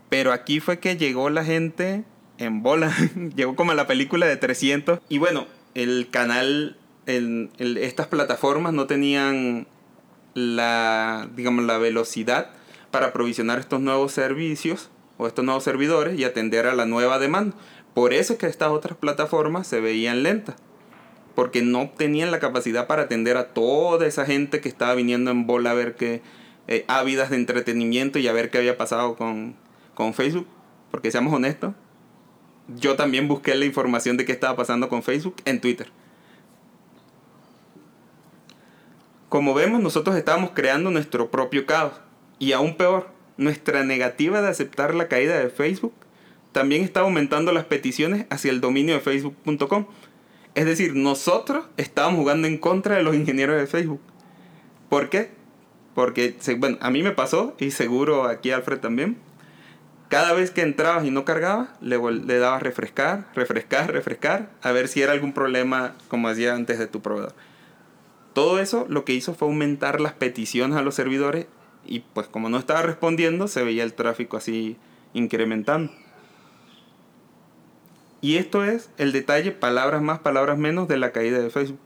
Pero 0.10 0.32
aquí 0.32 0.60
fue 0.60 0.80
que 0.80 0.97
llegó 0.97 1.30
la 1.30 1.43
gente 1.43 2.04
en 2.38 2.63
bola. 2.63 2.93
llegó 3.36 3.56
como 3.56 3.71
a 3.71 3.75
la 3.75 3.88
película 3.88 4.25
de 4.25 4.38
300. 4.38 4.99
Y 5.10 5.17
bueno, 5.17 5.45
el 5.75 6.10
canal, 6.10 6.78
estas 7.06 8.08
plataformas 8.08 8.73
no 8.73 8.88
tenían 8.88 9.67
la, 10.34 11.30
digamos, 11.36 11.65
la 11.65 11.78
velocidad 11.78 12.51
para 12.91 13.12
provisionar 13.12 13.60
estos 13.60 13.82
nuevos 13.82 14.13
servicios 14.13 14.89
o 15.17 15.28
estos 15.28 15.45
nuevos 15.45 15.63
servidores 15.63 16.19
y 16.19 16.23
atender 16.23 16.67
a 16.67 16.75
la 16.75 16.86
nueva 16.86 17.19
demanda. 17.19 17.56
Por 17.93 18.13
eso 18.13 18.34
es 18.34 18.39
que 18.39 18.47
estas 18.47 18.69
otras 18.69 18.97
plataformas 18.97 19.67
se 19.67 19.80
veían 19.80 20.23
lentas 20.23 20.56
porque 21.36 21.62
no 21.62 21.89
tenían 21.89 22.32
la 22.32 22.39
capacidad 22.39 22.88
para 22.88 23.04
atender 23.04 23.38
a 23.38 23.49
toda 23.49 24.08
esa 24.08 24.25
gente 24.25 24.62
que 24.62 24.69
estaba 24.69 24.95
viniendo 24.95 25.32
en 25.32 25.45
bola 25.45 25.71
a 25.71 25.73
ver 25.73 25.95
qué, 25.95 26.21
eh, 26.67 26.86
ávidas 26.88 27.30
de 27.30 27.36
entretenimiento 27.36 28.17
y 28.17 28.28
a 28.28 28.34
ver 28.34 28.49
qué 28.49 28.58
había 28.58 28.78
pasado 28.78 29.15
con, 29.15 29.56
con 29.93 30.13
Facebook. 30.13 30.47
Porque 30.89 31.12
seamos 31.12 31.34
honestos, 31.34 31.73
yo 32.69 32.95
también 32.95 33.28
busqué 33.28 33.54
la 33.56 33.65
información 33.65 34.17
de 34.17 34.25
qué 34.25 34.32
estaba 34.32 34.56
pasando 34.56 34.88
con 34.88 35.04
Facebook 35.04 35.36
en 35.43 35.60
Twitter. 35.60 35.89
Como 39.28 39.54
vemos, 39.54 39.82
nosotros 39.82 40.15
estábamos 40.15 40.51
creando 40.51 40.89
nuestro 40.89 41.30
propio 41.30 41.65
caos. 41.65 41.93
Y 42.39 42.54
aún 42.54 42.75
peor, 42.75 43.10
nuestra 43.38 43.84
negativa 43.84 44.41
de 44.41 44.50
aceptar 44.50 44.95
la 44.95 45.08
caída 45.08 45.38
de 45.39 45.50
Facebook 45.50 45.93
también 46.52 46.84
está 46.84 47.02
aumentando 47.02 47.52
las 47.52 47.65
peticiones 47.65 48.26
hacia 48.30 48.52
el 48.52 48.62
dominio 48.62 48.93
de 48.95 49.02
facebook.com 49.02 49.88
es 50.56 50.65
decir, 50.65 50.95
nosotros 50.95 51.65
estábamos 51.76 52.21
jugando 52.21 52.48
en 52.48 52.58
contra 52.58 52.95
de 52.95 53.04
los 53.04 53.13
ingenieros 53.13 53.58
de 53.58 53.67
Facebook. 53.67 54.00
¿Por 54.89 55.10
qué? 55.10 55.30
Porque, 55.93 56.36
bueno, 56.58 56.78
a 56.80 56.89
mí 56.89 57.04
me 57.04 57.12
pasó, 57.12 57.56
y 57.60 57.71
seguro 57.71 58.24
aquí 58.24 58.52
Alfred 58.52 58.80
también. 58.80 59.17
Cada 60.08 60.32
vez 60.32 60.52
que 60.52 60.62
entrabas 60.62 61.04
y 61.04 61.12
no 61.12 61.26
cargaba, 61.26 61.74
le, 61.82 62.00
le 62.00 62.39
dabas 62.39 62.63
refrescar, 62.63 63.28
refrescar, 63.36 63.91
refrescar, 63.91 64.50
a 64.62 64.71
ver 64.71 64.88
si 64.88 65.02
era 65.02 65.12
algún 65.12 65.34
problema 65.34 65.95
como 66.08 66.30
hacía 66.30 66.56
antes 66.56 66.80
de 66.80 66.88
tu 66.88 67.02
proveedor. 67.02 67.34
Todo 68.34 68.60
eso 68.60 68.86
lo 68.88 69.04
que 69.04 69.13
hizo 69.13 69.34
fue 69.34 69.50
aumentar 69.50 70.00
las 70.00 70.13
peticiones 70.13 70.78
a 70.78 70.84
los 70.84 70.95
servidores 70.95 71.48
y 71.86 72.00
pues 72.00 72.28
como 72.28 72.50
no 72.50 72.58
estaba 72.58 72.82
respondiendo 72.82 73.48
se 73.48 73.63
veía 73.63 73.84
el 73.84 73.93
tráfico 73.93 74.38
así 74.38 74.78
incrementando. 75.13 75.91
Y 78.21 78.38
esto 78.38 78.63
es 78.63 78.89
el 78.98 79.12
detalle, 79.12 79.52
palabras 79.52 80.02
más, 80.02 80.19
palabras 80.19 80.58
menos, 80.58 80.88
de 80.88 80.98
la 80.98 81.12
caída 81.12 81.39
de 81.39 81.50
Facebook. 81.50 81.80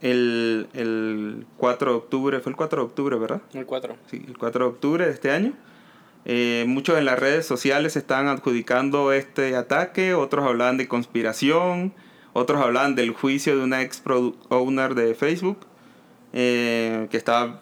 El, 0.00 0.68
el 0.74 1.46
4 1.56 1.90
de 1.92 1.96
octubre, 1.96 2.40
fue 2.40 2.50
el 2.50 2.56
4 2.56 2.82
de 2.82 2.86
octubre, 2.86 3.16
¿verdad? 3.16 3.42
El 3.52 3.64
4. 3.64 3.96
Sí, 4.10 4.24
el 4.26 4.36
4 4.36 4.64
de 4.64 4.70
octubre 4.70 5.06
de 5.06 5.12
este 5.12 5.30
año. 5.30 5.52
Eh, 6.24 6.64
muchos 6.66 6.98
en 6.98 7.04
las 7.04 7.18
redes 7.18 7.46
sociales 7.46 7.96
estaban 7.96 8.28
adjudicando 8.28 9.12
este 9.12 9.56
ataque, 9.56 10.14
otros 10.14 10.46
hablaban 10.46 10.78
de 10.78 10.88
conspiración, 10.88 11.92
otros 12.32 12.62
hablaban 12.62 12.94
del 12.94 13.12
juicio 13.12 13.56
de 13.56 13.62
una 13.62 13.82
ex 13.82 14.02
owner 14.48 14.94
de 14.94 15.14
Facebook, 15.14 15.58
eh, 16.32 17.08
que, 17.10 17.16
estaba, 17.16 17.60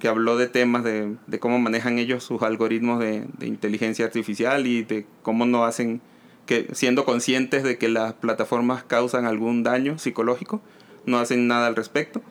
que 0.00 0.08
habló 0.08 0.36
de 0.36 0.48
temas 0.48 0.84
de, 0.84 1.16
de, 1.26 1.38
cómo 1.38 1.58
manejan 1.58 1.98
ellos 1.98 2.24
sus 2.24 2.42
algoritmos 2.42 2.98
de, 2.98 3.26
de 3.38 3.46
inteligencia 3.46 4.04
artificial 4.04 4.66
y 4.66 4.82
de 4.82 5.06
cómo 5.22 5.46
no 5.46 5.64
hacen 5.64 6.00
que 6.46 6.66
siendo 6.72 7.04
conscientes 7.04 7.62
de 7.62 7.78
que 7.78 7.88
las 7.88 8.14
plataformas 8.14 8.82
causan 8.82 9.24
algún 9.24 9.62
daño 9.62 9.98
psicológico, 9.98 10.60
no 11.06 11.18
hacen 11.18 11.46
nada 11.46 11.68
al 11.68 11.76
respecto. 11.76 12.22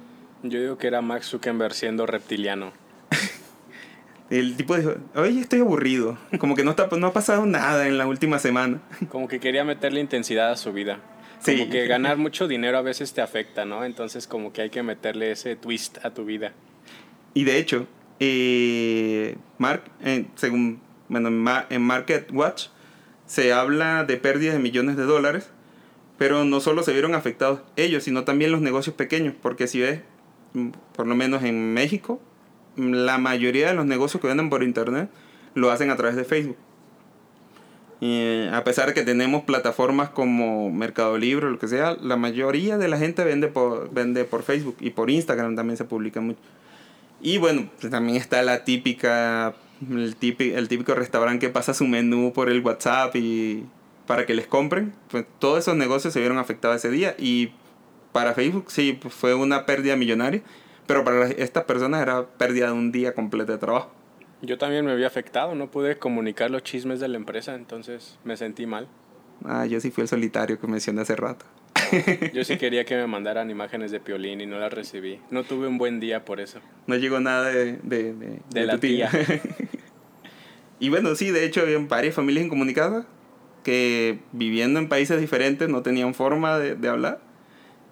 Yo 0.44 0.60
digo 0.60 0.78
que 0.78 0.88
era 0.88 1.02
Max 1.02 1.28
Zuckerberg 1.28 1.74
siendo 1.74 2.06
reptiliano. 2.06 2.74
El 4.30 4.58
tipo 4.58 4.76
dijo, 4.76 4.96
oye, 5.16 5.40
estoy 5.40 5.60
aburrido. 5.60 6.18
Como 6.38 6.56
que 6.56 6.64
no, 6.64 6.72
está, 6.72 6.88
no 6.98 7.08
ha 7.08 7.14
pasado 7.14 7.46
nada 7.46 7.88
en 7.88 7.98
la 7.98 8.08
última 8.08 8.40
semana. 8.40 8.82
Como 9.10 9.28
que 9.28 9.40
quería 9.40 9.64
meterle 9.64 10.02
intensidad 10.02 10.52
a 10.52 10.58
su 10.58 10.74
vida. 10.74 11.00
Como 11.46 11.70
que 11.70 11.88
ganar 11.88 12.18
mucho 12.18 12.50
dinero 12.50 12.78
a 12.78 12.82
veces 12.82 13.14
te 13.14 13.22
afecta, 13.22 13.64
¿no? 13.64 13.86
Entonces 13.86 14.28
como 14.28 14.52
que 14.52 14.62
hay 14.62 14.70
que 14.70 14.84
meterle 14.84 15.32
ese 15.32 15.56
twist 15.56 15.98
a 16.04 16.14
tu 16.14 16.26
vida. 16.26 16.52
Y 17.34 17.44
de 17.44 17.58
hecho, 17.58 17.88
eh, 18.20 19.36
Mark, 19.58 19.84
eh, 20.04 20.26
según 20.36 20.82
bueno, 21.08 21.30
en 21.70 21.82
Market 21.82 22.32
Watch, 22.32 22.68
se 23.26 23.54
habla 23.54 24.04
de 24.04 24.18
pérdidas 24.18 24.56
de 24.56 24.60
millones 24.60 24.96
de 24.98 25.04
dólares, 25.04 25.50
pero 26.18 26.44
no 26.44 26.60
solo 26.60 26.84
se 26.84 26.94
vieron 26.94 27.16
afectados 27.16 27.62
ellos, 27.76 28.04
sino 28.04 28.24
también 28.24 28.52
los 28.52 28.62
negocios 28.62 28.96
pequeños, 28.96 29.34
porque 29.42 29.68
si 29.68 29.80
ves, 29.80 30.02
mm, 30.54 30.70
por 30.96 31.08
lo 31.08 31.16
menos 31.16 31.44
en 31.44 31.74
México, 31.74 32.22
mm, 32.76 32.92
la 32.92 33.18
mayoría 33.18 33.70
de 33.70 33.74
los 33.74 33.86
negocios 33.86 34.22
que 34.22 34.28
venden 34.28 34.50
por 34.50 34.64
internet 34.64 35.10
lo 35.56 35.72
hacen 35.72 35.90
a 35.90 35.96
través 35.96 36.16
de 36.16 36.26
Facebook. 36.26 36.58
Eh, 38.02 38.50
a 38.54 38.64
pesar 38.64 38.88
de 38.88 38.94
que 38.94 39.04
tenemos 39.04 39.44
plataformas 39.44 40.10
como 40.10 40.72
Mercado 40.72 41.18
Libre 41.18 41.48
o 41.48 41.50
lo 41.50 41.60
que 41.60 41.68
sea, 41.68 41.98
la 42.02 42.16
mayoría 42.16 42.78
de 42.78 42.88
la 42.88 42.98
gente 42.98 43.24
vende 43.26 43.50
por, 43.50 43.92
vende 43.94 44.24
por 44.24 44.44
Facebook 44.44 44.78
y 44.80 44.92
por 44.92 45.10
Instagram 45.10 45.56
también 45.56 45.78
se 45.78 45.84
publica 45.86 46.22
mucho. 46.22 46.40
Y 47.22 47.38
bueno, 47.38 47.70
pues 47.80 47.92
también 47.92 48.18
está 48.18 48.42
la 48.44 48.64
típica 48.64 49.56
el 49.90 50.16
típico, 50.16 50.58
el 50.58 50.68
típico 50.68 50.94
restaurante 50.94 51.46
que 51.46 51.52
pasa 51.52 51.74
su 51.74 51.86
menú 51.88 52.34
por 52.34 52.50
el 52.50 52.62
WhatsApp 52.62 53.16
y 53.16 53.66
para 54.08 54.26
que 54.26 54.34
les 54.34 54.48
compren, 54.48 54.94
pues 55.10 55.26
todos 55.40 55.60
esos 55.60 55.76
negocios 55.76 56.14
se 56.14 56.20
vieron 56.20 56.38
afectados 56.38 56.78
ese 56.78 56.90
día 56.90 57.16
y 57.18 57.52
para 58.12 58.34
Facebook 58.34 58.72
sí 58.72 58.98
pues, 59.00 59.14
fue 59.14 59.36
una 59.36 59.66
pérdida 59.66 59.96
millonaria, 59.96 60.42
pero 60.88 61.04
para 61.04 61.28
estas 61.28 61.66
personas 61.66 62.02
era 62.02 62.26
pérdida 62.26 62.68
de 62.68 62.74
un 62.74 62.92
día 62.92 63.14
completo 63.14 63.52
de 63.52 63.58
trabajo. 63.58 63.92
Yo 64.42 64.58
también 64.58 64.86
me 64.86 64.92
había 64.92 65.08
afectado, 65.08 65.54
no 65.54 65.70
pude 65.70 65.98
comunicar 65.98 66.50
los 66.50 66.64
chismes 66.64 67.00
de 67.00 67.08
la 67.08 67.18
empresa, 67.18 67.56
entonces 67.56 68.18
me 68.24 68.38
sentí 68.38 68.66
mal. 68.66 68.88
Ah, 69.46 69.66
yo 69.66 69.80
sí 69.80 69.92
fui 69.92 70.02
el 70.02 70.08
solitario 70.08 70.60
que 70.60 70.68
mencioné 70.68 71.02
hace 71.02 71.16
rato. 71.16 71.46
Yo 72.34 72.44
sí 72.44 72.58
quería 72.58 72.86
que 72.86 72.96
me 72.96 73.08
mandaran 73.08 73.50
imágenes 73.50 73.92
de 73.92 74.00
Piolín 74.00 74.42
y 74.42 74.46
no 74.46 74.60
las 74.60 74.72
recibí. 74.72 75.20
No 75.32 75.44
tuve 75.44 75.68
un 75.68 75.78
buen 75.78 76.00
día 76.00 76.26
por 76.26 76.40
eso. 76.40 76.60
No 76.88 76.96
llegó 76.96 77.20
nada 77.20 77.50
de, 77.50 77.78
de, 77.84 78.14
de, 78.14 78.66
la 78.66 78.78
tía. 78.78 79.10
y 80.80 80.90
bueno, 80.90 81.16
sí, 81.16 81.32
de 81.32 81.46
hecho, 81.46 81.62
había 81.62 81.80
varias 81.80 82.14
familias 82.14 82.46
incomunicadas 82.46 83.06
que 83.64 84.20
viviendo 84.32 84.80
en 84.80 84.90
países 84.90 85.20
diferentes 85.20 85.70
no 85.70 85.82
tenían 85.82 86.14
forma 86.14 86.60
de, 86.60 86.90
hablar. 86.90 87.22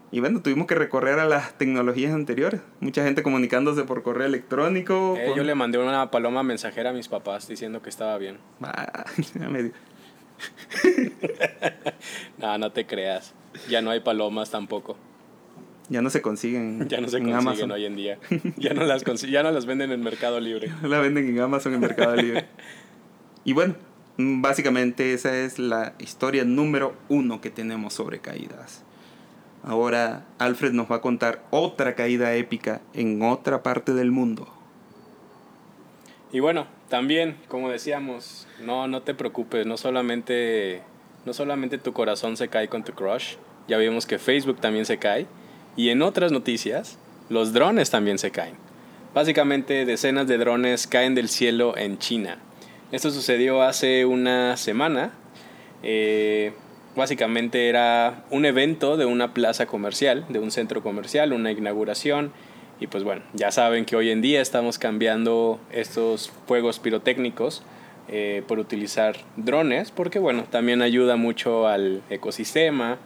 Y 0.10 0.22
bueno, 0.22 0.42
tuvimos 0.42 0.68
que 0.68 0.76
recorrer 0.76 1.20
a 1.20 1.26
las 1.26 1.58
tecnologías 1.58 2.14
anteriores. 2.14 2.62
Mucha 2.80 3.04
gente 3.04 3.24
comunicándose 3.24 3.84
por 3.84 4.04
correo 4.04 4.26
electrónico. 4.26 5.16
Eh, 5.18 5.34
yo 5.36 5.44
le 5.44 5.54
mandé 5.54 5.80
una 5.80 6.10
paloma 6.12 6.44
mensajera 6.44 6.92
a 6.92 6.94
mis 6.94 7.10
papás 7.10 7.48
diciendo 7.48 7.82
que 7.82 7.90
estaba 7.90 8.18
bien. 8.18 8.38
Ah, 8.64 9.06
no, 12.38 12.58
no 12.58 12.72
te 12.72 12.86
creas. 12.86 13.34
Ya 13.70 13.82
no 13.82 13.92
hay 13.92 14.00
palomas 14.00 14.52
tampoco. 14.52 14.98
Ya 15.90 16.02
no 16.02 16.10
se 16.10 16.22
consiguen. 16.22 16.88
Ya 16.90 17.02
no 17.02 17.08
se 17.08 17.22
consiguen 17.22 17.72
hoy 17.72 17.86
en 17.86 17.96
día. 17.96 18.18
Ya 18.58 18.74
no 18.74 18.84
las 18.84 19.04
ya 19.22 19.44
no 19.44 19.52
las 19.52 19.66
venden 19.66 19.92
en 19.92 20.02
Mercado 20.02 20.40
Libre. 20.40 20.72
la 20.84 21.00
venden 21.00 21.30
en 21.30 21.40
Amazon 21.40 21.74
en 21.74 21.80
Mercado 21.80 22.16
Libre. 22.16 22.48
y 23.44 23.54
bueno, 23.54 23.76
básicamente 24.18 25.14
esa 25.14 25.38
es 25.38 25.60
la 25.60 25.94
historia 26.00 26.44
número 26.44 26.96
uno 27.10 27.42
que 27.42 27.50
tenemos 27.50 27.94
sobre 27.94 28.20
caídas. 28.20 28.84
Ahora 29.64 30.26
Alfred 30.38 30.72
nos 30.72 30.90
va 30.90 30.98
a 30.98 31.02
contar 31.02 31.44
otra 31.50 31.96
caída 31.96 32.34
épica 32.36 32.82
en 32.94 33.22
otra 33.22 33.64
parte 33.64 33.94
del 33.94 34.12
mundo. 34.12 34.57
Y 36.32 36.40
bueno, 36.42 36.68
también, 36.90 37.38
como 37.48 37.70
decíamos, 37.70 38.48
no, 38.62 38.88
no 38.88 39.02
te 39.02 39.14
preocupes, 39.14 39.66
no 39.66 39.78
solamente, 39.78 40.82
no 41.26 41.34
solamente 41.34 41.78
tu 41.78 41.94
corazón 41.94 42.36
se 42.36 42.50
cae 42.50 42.68
con 42.68 42.84
tu 42.84 42.94
crush, 42.94 43.36
ya 43.68 43.78
vimos 43.78 44.06
que 44.06 44.20
Facebook 44.20 44.60
también 44.60 44.86
se 44.86 44.98
cae, 44.98 45.26
y 45.78 45.90
en 45.90 46.02
otras 46.02 46.32
noticias, 46.32 46.98
los 47.30 47.54
drones 47.54 47.90
también 47.90 48.18
se 48.18 48.32
caen. 48.32 48.56
Básicamente, 49.14 49.86
decenas 49.86 50.28
de 50.28 50.38
drones 50.38 50.86
caen 50.86 51.16
del 51.16 51.30
cielo 51.30 51.78
en 51.78 51.98
China. 51.98 52.40
Esto 52.92 53.10
sucedió 53.12 53.62
hace 53.62 54.06
una 54.06 54.58
semana. 54.58 55.12
Eh, 55.84 56.54
básicamente 56.96 57.70
era 57.70 58.26
un 58.32 58.46
evento 58.46 58.98
de 58.98 59.06
una 59.06 59.34
plaza 59.34 59.66
comercial, 59.66 60.26
de 60.30 60.40
un 60.40 60.52
centro 60.52 60.82
comercial, 60.82 61.34
una 61.34 61.52
inauguración 61.52 62.32
y 62.80 62.88
pues 62.88 63.04
bueno, 63.04 63.22
ya 63.34 63.52
saben 63.52 63.86
que 63.86 63.96
hoy 63.96 64.12
en 64.12 64.22
día 64.22 64.42
estamos 64.42 64.78
cambiando 64.78 65.60
estos 65.72 66.32
fuegos 66.46 66.80
pirotécnicos 66.80 67.64
eh, 68.08 68.44
por 68.48 68.60
utilizar 68.60 69.18
drones, 69.36 69.92
porque 69.92 70.20
bueno, 70.20 70.46
también 70.50 70.82
ayuda 70.82 71.16
mucho 71.16 71.68
al 71.68 72.02
ecosistema, 72.10 72.98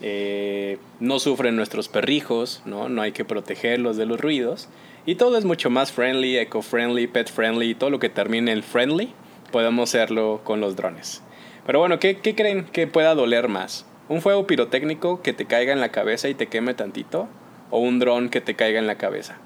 eh, 0.00 0.78
no 1.00 1.18
sufren 1.18 1.56
nuestros 1.56 1.88
perrijos, 1.88 2.62
¿no? 2.64 2.88
no 2.88 3.02
hay 3.02 3.12
que 3.12 3.24
protegerlos 3.24 3.96
de 3.96 4.06
los 4.06 4.20
ruidos, 4.20 4.68
y 5.04 5.16
todo 5.16 5.38
es 5.38 5.44
mucho 5.44 5.70
más 5.70 5.92
friendly, 5.92 6.38
eco-friendly, 6.38 7.06
pet-friendly, 7.06 7.74
todo 7.74 7.90
lo 7.90 7.98
que 7.98 8.08
termine 8.08 8.52
en 8.52 8.62
friendly, 8.62 9.12
podemos 9.52 9.90
hacerlo 9.90 10.40
con 10.44 10.60
los 10.60 10.76
drones. 10.76 11.22
Pero 11.66 11.80
bueno, 11.80 11.98
¿qué, 11.98 12.18
¿qué 12.18 12.34
creen 12.34 12.64
que 12.64 12.86
pueda 12.86 13.14
doler 13.14 13.48
más? 13.48 13.86
¿Un 14.08 14.22
fuego 14.22 14.46
pirotécnico 14.46 15.20
que 15.20 15.32
te 15.32 15.46
caiga 15.46 15.72
en 15.72 15.80
la 15.80 15.90
cabeza 15.90 16.28
y 16.28 16.34
te 16.34 16.46
queme 16.46 16.74
tantito? 16.74 17.28
O 17.70 17.78
un 17.80 17.98
dron 17.98 18.28
que 18.28 18.40
te 18.40 18.54
caiga 18.54 18.78
en 18.78 18.86
la 18.86 18.96
cabeza. 18.96 19.36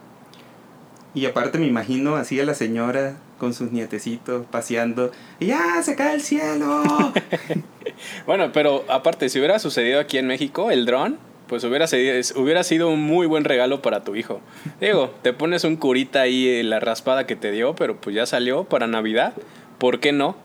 Y 1.15 1.27
aparte 1.27 1.59
me 1.59 1.67
imagino 1.67 2.17
así 2.17 2.39
a 2.39 2.45
la 2.45 2.55
señora 2.55 3.17
con 3.39 3.53
sus 3.53 3.73
nietecitos 3.73 4.47
paseando 4.47 5.11
y 5.41 5.47
¡ya 5.47 5.83
se 5.83 5.97
cae 5.97 6.15
el 6.15 6.21
cielo! 6.21 6.85
bueno, 8.27 8.53
pero 8.53 8.85
aparte, 8.89 9.29
si 9.29 9.39
hubiera 9.39 9.59
sucedido 9.59 9.99
aquí 9.99 10.19
en 10.19 10.27
México, 10.29 10.71
el 10.71 10.87
dron, 10.87 11.19
pues 11.49 11.65
hubiera 11.65 11.89
sido, 11.89 12.15
hubiera 12.37 12.63
sido 12.63 12.89
un 12.91 13.03
muy 13.03 13.27
buen 13.27 13.43
regalo 13.43 13.83
para 13.83 14.05
tu 14.05 14.15
hijo. 14.15 14.41
Digo, 14.81 15.13
te 15.23 15.33
pones 15.33 15.65
un 15.65 15.77
curita 15.77 16.21
ahí 16.21 16.49
en 16.49 16.71
la 16.71 16.79
raspada 16.79 17.27
que 17.27 17.35
te 17.35 17.51
dio, 17.51 17.75
pero 17.75 18.01
pues 18.01 18.15
ya 18.15 18.27
salió 18.27 18.65
para 18.65 18.87
Navidad, 18.87 19.33
¿por 19.79 19.99
qué 19.99 20.13
no? 20.13 20.37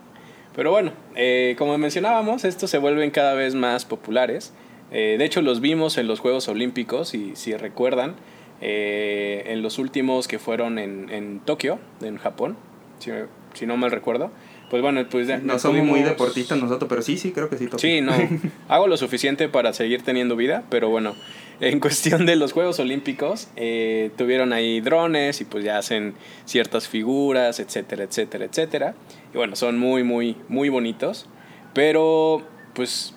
Pero 0.56 0.72
bueno, 0.72 0.94
eh, 1.16 1.56
como 1.60 1.78
mencionábamos, 1.78 2.44
estos 2.44 2.72
se 2.72 2.80
vuelven 2.80 3.12
cada 3.12 3.36
vez 3.36 3.54
más 3.54 3.86
populares 3.86 4.52
eh, 4.92 5.16
de 5.18 5.26
hecho, 5.26 5.42
los 5.42 5.62
vimos 5.62 5.98
en 5.98 6.08
los 6.08 6.20
Juegos 6.20 6.48
Olímpicos, 6.48 7.14
y 7.14 7.36
si 7.36 7.56
recuerdan, 7.56 8.16
eh, 8.62 9.44
en 9.48 9.62
los 9.62 9.80
últimos 9.80 10.28
que 10.28 10.40
fueron 10.40 10.80
en, 10.80 11.10
en 11.10 11.40
Tokio, 11.40 11.80
en 12.02 12.18
Japón, 12.18 12.56
si, 13.00 13.12
si, 13.54 13.66
no 13.66 13.78
mal 13.78 13.92
recuerdo. 13.92 14.32
Pues 14.70 14.82
bueno, 14.82 15.06
pues 15.10 15.44
no 15.44 15.60
somos 15.60 15.86
muy 15.86 16.02
deportistas 16.02 16.58
nosotros, 16.58 16.90
pero 16.90 17.02
sí, 17.02 17.18
sí, 17.18 17.32
creo 17.32 17.50
que 17.50 17.58
sí. 17.58 17.70
Sí, 17.78 18.02
no. 18.02 18.14
hago 18.68 18.88
lo 18.88 18.98
suficiente 18.98 19.48
para 19.48 19.74
seguir 19.74 20.02
teniendo 20.02 20.36
vida, 20.36 20.64
pero 20.70 20.90
bueno, 20.90 21.16
en 21.60 21.80
cuestión 21.82 22.26
de 22.26 22.36
los 22.36 22.54
Juegos 22.54 22.80
Olímpicos, 22.80 23.48
eh, 23.56 24.12
tuvieron 24.18 24.54
ahí 24.54 24.82
drones 24.82 25.42
y 25.42 25.46
pues 25.46 25.64
ya 25.64 25.78
hacen 25.78 26.16
ciertas 26.46 26.88
figuras, 26.88 27.60
etcétera, 27.60 28.04
etcétera, 28.04 28.46
etcétera. 28.46 28.96
Y 29.34 29.38
bueno, 29.38 29.56
son 29.56 29.78
muy, 29.78 30.04
muy, 30.04 30.36
muy 30.48 30.70
bonitos. 30.70 31.28
Pero 31.74 32.42
pues 32.74 33.15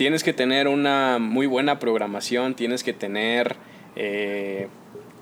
tienes 0.00 0.24
que 0.24 0.32
tener 0.32 0.66
una 0.66 1.18
muy 1.18 1.46
buena 1.46 1.78
programación, 1.78 2.54
tienes 2.54 2.82
que 2.82 2.94
tener 2.94 3.56
eh, 3.96 4.68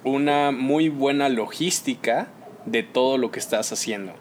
una 0.05 0.53
muy 0.53 0.89
buena 0.89 1.29
logística 1.29 2.29
de 2.65 2.85
todo 2.85 3.19
lo 3.19 3.33
que 3.33 3.41
estás 3.41 3.73
haciendo. 3.73 4.13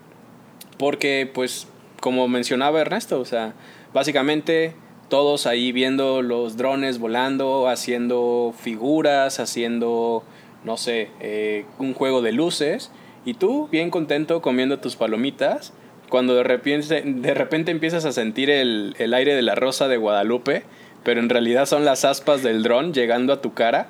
Porque, 0.80 1.30
pues, 1.32 1.68
como 2.00 2.28
mencionaba 2.28 2.82
Ernesto, 2.82 3.20
o 3.20 3.26
sea, 3.26 3.54
básicamente 3.94 4.74
todos 5.10 5.46
ahí 5.46 5.72
viendo 5.72 6.24
los 6.24 6.58
drones 6.58 6.98
volando, 6.98 7.70
haciendo 7.70 8.52
figuras, 8.60 9.40
haciendo, 9.40 10.24
no 10.64 10.76
sé, 10.78 11.12
eh, 11.20 11.66
un 11.78 11.94
juego 11.94 12.24
de 12.24 12.32
luces, 12.32 12.90
y 13.26 13.36
tú 13.36 13.68
bien 13.72 13.92
contento 13.92 14.42
comiendo 14.42 14.80
tus 14.80 14.96
palomitas, 14.96 15.74
cuando 16.10 16.36
de 16.36 16.44
repente, 16.44 17.02
de 17.06 17.34
repente 17.34 17.72
empiezas 17.72 18.06
a 18.06 18.12
sentir 18.12 18.50
el, 18.50 18.96
el 19.00 19.14
aire 19.14 19.36
de 19.36 19.42
la 19.42 19.56
rosa 19.56 19.88
de 19.88 19.98
Guadalupe, 19.98 20.64
pero 21.04 21.20
en 21.20 21.30
realidad 21.30 21.66
son 21.66 21.86
las 21.86 22.06
aspas 22.06 22.44
del 22.44 22.64
dron 22.64 22.94
llegando 22.94 23.34
a 23.34 23.42
tu 23.42 23.54
cara. 23.54 23.90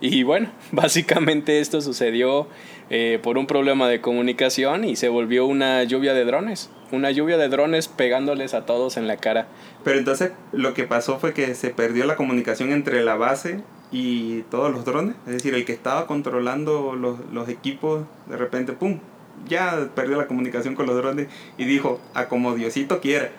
Y 0.00 0.22
bueno, 0.22 0.50
básicamente 0.72 1.60
esto 1.60 1.80
sucedió 1.80 2.48
eh, 2.90 3.18
por 3.22 3.38
un 3.38 3.46
problema 3.46 3.88
de 3.88 4.00
comunicación 4.00 4.84
y 4.84 4.96
se 4.96 5.08
volvió 5.08 5.46
una 5.46 5.82
lluvia 5.84 6.14
de 6.14 6.24
drones. 6.24 6.70
Una 6.92 7.10
lluvia 7.10 7.38
de 7.38 7.48
drones 7.48 7.88
pegándoles 7.88 8.54
a 8.54 8.66
todos 8.66 8.96
en 8.96 9.06
la 9.06 9.16
cara. 9.16 9.48
Pero 9.82 9.98
entonces 9.98 10.32
lo 10.52 10.74
que 10.74 10.84
pasó 10.84 11.18
fue 11.18 11.32
que 11.32 11.54
se 11.54 11.70
perdió 11.70 12.04
la 12.04 12.16
comunicación 12.16 12.72
entre 12.72 13.02
la 13.02 13.14
base 13.14 13.62
y 13.90 14.42
todos 14.42 14.70
los 14.70 14.84
drones. 14.84 15.16
Es 15.26 15.32
decir, 15.32 15.54
el 15.54 15.64
que 15.64 15.72
estaba 15.72 16.06
controlando 16.06 16.94
los, 16.94 17.18
los 17.32 17.48
equipos, 17.48 18.04
de 18.26 18.36
repente, 18.36 18.74
¡pum! 18.74 19.00
Ya 19.48 19.88
perdió 19.94 20.16
la 20.16 20.26
comunicación 20.26 20.74
con 20.74 20.86
los 20.86 20.96
drones 20.96 21.28
y 21.58 21.64
dijo, 21.64 22.00
a 22.14 22.28
como 22.28 22.54
Diosito 22.54 23.00
quiera. 23.00 23.30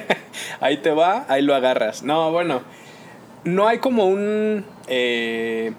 ahí 0.60 0.78
te 0.78 0.90
va, 0.90 1.24
ahí 1.28 1.42
lo 1.42 1.54
agarras. 1.54 2.02
No, 2.02 2.30
bueno, 2.30 2.62
no 3.44 3.66
hay 3.66 3.78
como 3.78 4.06
un 4.06 4.64
eh, 4.88 5.72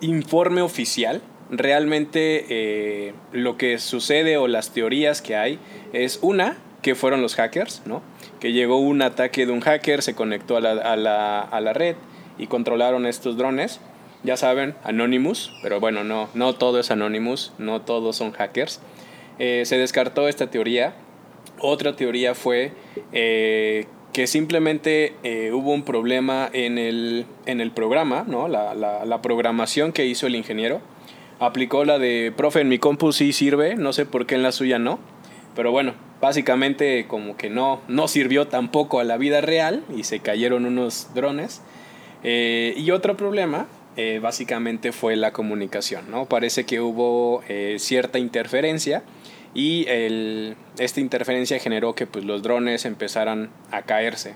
informe 0.00 0.60
oficial. 0.60 1.22
Realmente 1.50 2.44
eh, 2.50 3.14
lo 3.32 3.56
que 3.56 3.78
sucede 3.78 4.36
o 4.36 4.48
las 4.48 4.72
teorías 4.72 5.22
que 5.22 5.36
hay 5.36 5.58
es 5.92 6.18
una, 6.20 6.58
que 6.82 6.94
fueron 6.94 7.22
los 7.22 7.36
hackers, 7.36 7.82
¿no? 7.86 8.02
Que 8.38 8.52
llegó 8.52 8.78
un 8.78 9.02
ataque 9.02 9.46
de 9.46 9.52
un 9.52 9.60
hacker, 9.60 10.02
se 10.02 10.14
conectó 10.14 10.56
a 10.56 10.60
la, 10.60 10.72
a 10.72 10.96
la, 10.96 11.40
a 11.40 11.60
la 11.60 11.72
red 11.72 11.96
y 12.38 12.46
controlaron 12.46 13.06
estos 13.06 13.36
drones. 13.36 13.80
Ya 14.24 14.36
saben, 14.36 14.74
Anonymous, 14.82 15.52
pero 15.62 15.80
bueno, 15.80 16.02
no, 16.04 16.28
no 16.34 16.54
todo 16.54 16.80
es 16.80 16.90
Anonymous, 16.90 17.52
no 17.58 17.82
todos 17.82 18.16
son 18.16 18.32
hackers. 18.32 18.80
Eh, 19.38 19.62
se 19.64 19.78
descartó 19.78 20.28
esta 20.28 20.50
teoría. 20.50 20.94
Otra 21.60 21.94
teoría 21.94 22.34
fue 22.34 22.72
eh, 23.12 23.86
que 24.12 24.26
simplemente 24.26 25.14
eh, 25.22 25.52
hubo 25.52 25.72
un 25.72 25.82
problema 25.84 26.50
en 26.52 26.78
el, 26.78 27.26
en 27.46 27.60
el 27.60 27.70
programa, 27.70 28.24
¿no? 28.26 28.48
La, 28.48 28.74
la, 28.74 29.04
la, 29.04 29.22
programación 29.22 29.92
que 29.92 30.06
hizo 30.06 30.26
el 30.26 30.34
ingeniero. 30.34 30.80
Aplicó 31.40 31.84
la 31.84 32.00
de, 32.00 32.32
profe, 32.36 32.60
en 32.60 32.68
mi 32.68 32.78
compu 32.78 33.12
sí 33.12 33.32
sirve, 33.32 33.76
no 33.76 33.92
sé 33.92 34.06
por 34.06 34.26
qué 34.26 34.34
en 34.34 34.42
la 34.42 34.50
suya 34.50 34.80
no. 34.80 34.98
Pero 35.54 35.70
bueno, 35.70 35.94
básicamente 36.20 37.06
como 37.06 37.36
que 37.36 37.50
no, 37.50 37.80
no 37.88 38.08
sirvió 38.08 38.48
tampoco 38.48 39.00
a 39.00 39.04
la 39.04 39.16
vida 39.16 39.40
real 39.40 39.84
y 39.96 40.04
se 40.04 40.20
cayeron 40.20 40.66
unos 40.66 41.14
drones. 41.14 41.62
Eh, 42.24 42.74
y 42.76 42.90
otro 42.90 43.16
problema 43.16 43.66
eh, 44.00 44.20
básicamente 44.20 44.92
fue 44.92 45.16
la 45.16 45.32
comunicación, 45.32 46.08
¿no? 46.08 46.26
Parece 46.26 46.64
que 46.64 46.80
hubo 46.80 47.42
eh, 47.48 47.78
cierta 47.80 48.20
interferencia 48.20 49.02
y 49.54 49.86
el, 49.88 50.54
esta 50.78 51.00
interferencia 51.00 51.58
generó 51.58 51.96
que 51.96 52.06
pues, 52.06 52.24
los 52.24 52.44
drones 52.44 52.84
empezaran 52.84 53.50
a 53.72 53.82
caerse. 53.82 54.34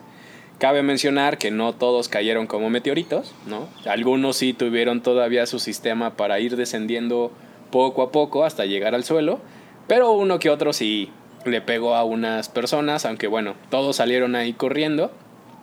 Cabe 0.59 0.83
mencionar 0.83 1.39
que 1.39 1.53
no 1.53 1.77
todos 1.77 2.09
cayeron 2.09 2.49
como 2.49 2.71
meteoritos, 2.71 3.37
¿no? 3.47 3.69
Algunos 3.87 4.37
sí 4.39 4.53
tuvieron 4.53 5.01
todavía 5.01 5.47
su 5.47 5.61
sistema 5.61 6.17
para 6.17 6.41
ir 6.41 6.57
descendiendo 6.57 7.31
poco 7.71 8.03
a 8.03 8.11
poco 8.11 8.45
hasta 8.45 8.65
llegar 8.65 8.97
al 8.97 9.05
suelo, 9.05 9.39
pero 9.87 10.11
uno 10.11 10.41
que 10.41 10.51
otro 10.51 10.73
sí 10.73 11.09
le 11.45 11.61
pegó 11.61 11.95
a 11.95 12.03
unas 12.03 12.49
personas, 12.49 13.07
aunque 13.07 13.29
bueno, 13.29 13.55
todos 13.71 13.95
salieron 13.95 14.35
ahí 14.35 14.55
corriendo 14.55 15.13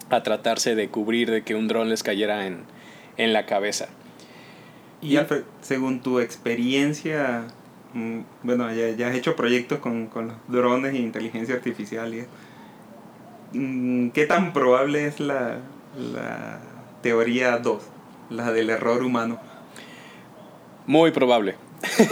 a 0.09 0.23
tratarse 0.23 0.75
de 0.75 0.87
cubrir 0.87 1.29
de 1.29 1.43
que 1.43 1.55
un 1.55 1.67
dron 1.67 1.89
les 1.89 2.01
cayera 2.01 2.47
en, 2.47 2.63
en 3.19 3.33
la 3.33 3.45
cabeza. 3.45 3.89
Y 5.01 5.17
Alfred, 5.17 5.43
según 5.61 6.01
tu 6.01 6.19
experiencia, 6.19 7.45
mm, 7.93 8.21
bueno, 8.43 8.73
ya, 8.73 8.89
ya 8.89 9.09
has 9.09 9.15
hecho 9.15 9.35
proyectos 9.35 9.79
con, 9.79 10.07
con, 10.07 10.29
los 10.29 10.37
drones 10.47 10.93
e 10.95 10.97
inteligencia 10.97 11.55
artificial 11.55 12.13
y 12.15 12.25
mm, 13.57 14.09
¿qué 14.09 14.25
tan 14.25 14.53
probable 14.53 15.05
es 15.05 15.19
la, 15.19 15.59
la 15.95 16.59
teoría 17.01 17.57
2, 17.57 17.83
la 18.31 18.51
del 18.51 18.69
error 18.69 19.03
humano? 19.03 19.39
Muy 20.87 21.11
probable. 21.11 21.55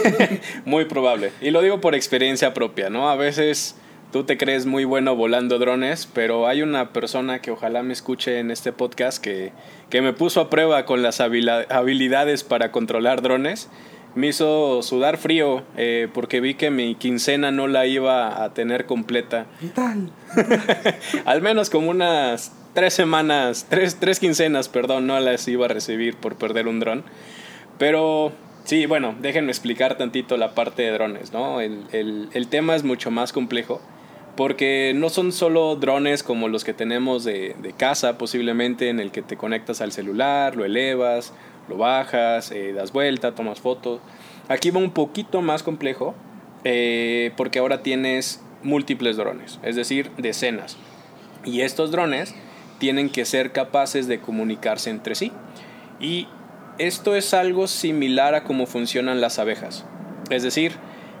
muy 0.64 0.84
probable. 0.84 1.32
Y 1.40 1.50
lo 1.50 1.62
digo 1.62 1.80
por 1.80 1.94
experiencia 1.94 2.54
propia, 2.54 2.90
¿no? 2.90 3.10
A 3.10 3.16
veces 3.16 3.76
tú 4.12 4.24
te 4.24 4.38
crees 4.38 4.66
muy 4.66 4.84
bueno 4.84 5.14
volando 5.16 5.58
drones, 5.58 6.08
pero 6.12 6.46
hay 6.46 6.62
una 6.62 6.92
persona 6.92 7.40
que 7.40 7.50
ojalá 7.50 7.82
me 7.82 7.92
escuche 7.92 8.38
en 8.38 8.50
este 8.50 8.72
podcast 8.72 9.22
que, 9.22 9.52
que 9.90 10.00
me 10.02 10.12
puso 10.12 10.40
a 10.40 10.50
prueba 10.50 10.84
con 10.84 11.02
las 11.02 11.20
habilidades 11.20 12.44
para 12.44 12.72
controlar 12.72 13.22
drones. 13.22 13.68
Me 14.14 14.28
hizo 14.28 14.82
sudar 14.82 15.18
frío 15.18 15.62
eh, 15.76 16.08
porque 16.12 16.40
vi 16.40 16.54
que 16.54 16.70
mi 16.70 16.94
quincena 16.94 17.50
no 17.50 17.66
la 17.66 17.86
iba 17.86 18.42
a 18.42 18.54
tener 18.54 18.86
completa. 18.86 19.46
¿Qué 19.60 19.68
tal? 19.68 20.10
Al 21.26 21.42
menos 21.42 21.68
como 21.70 21.90
unas 21.90 22.52
tres 22.72 22.94
semanas, 22.94 23.66
tres, 23.68 23.98
tres 24.00 24.18
quincenas, 24.18 24.68
perdón, 24.68 25.06
no 25.06 25.20
las 25.20 25.46
iba 25.46 25.66
a 25.66 25.68
recibir 25.68 26.16
por 26.16 26.36
perder 26.36 26.68
un 26.68 26.80
dron. 26.80 27.04
Pero 27.78 28.32
Sí, 28.64 28.84
bueno, 28.84 29.14
déjenme 29.18 29.50
explicar 29.50 29.96
tantito 29.96 30.36
la 30.36 30.54
parte 30.54 30.82
de 30.82 30.90
drones, 30.90 31.32
¿no? 31.32 31.62
El, 31.62 31.84
el, 31.92 32.28
el, 32.34 32.48
tema 32.48 32.76
es 32.76 32.84
mucho 32.84 33.10
más 33.10 33.32
complejo 33.32 33.80
porque 34.38 34.92
no 34.94 35.08
son 35.08 35.32
solo 35.32 35.74
drones 35.74 36.22
como 36.22 36.46
los 36.46 36.62
que 36.62 36.72
tenemos 36.72 37.24
de, 37.24 37.74
casa, 37.76 38.18
posiblemente 38.18 38.88
en 38.88 39.00
el 39.00 39.10
que 39.10 39.20
te 39.20 39.36
conectas 39.36 39.80
al 39.80 39.90
celular, 39.90 40.54
lo 40.54 40.64
elevas, 40.64 41.32
lo 41.68 41.76
bajas, 41.76 42.52
eh, 42.52 42.72
das 42.72 42.92
vuelta, 42.92 43.34
tomas 43.34 43.58
fotos. 43.58 44.00
Aquí 44.46 44.70
va 44.70 44.78
un 44.78 44.92
poquito 44.92 45.42
más 45.42 45.64
complejo 45.64 46.14
eh, 46.62 47.32
porque 47.36 47.58
ahora 47.58 47.82
tienes 47.82 48.40
múltiples 48.62 49.16
drones, 49.16 49.58
es 49.64 49.74
decir, 49.74 50.12
decenas. 50.18 50.76
Y 51.44 51.62
estos 51.62 51.90
drones 51.90 52.32
tienen 52.78 53.10
que 53.10 53.24
ser 53.24 53.50
capaces 53.50 54.06
de 54.06 54.20
comunicarse 54.20 54.90
entre 54.90 55.16
sí. 55.16 55.32
Y 55.98 56.28
esto 56.78 57.16
es 57.16 57.34
algo 57.34 57.66
similar 57.66 58.36
a 58.36 58.44
cómo 58.44 58.66
funcionan 58.66 59.20
las 59.20 59.40
abejas. 59.40 59.84
Es 60.30 60.44
decir, 60.44 60.74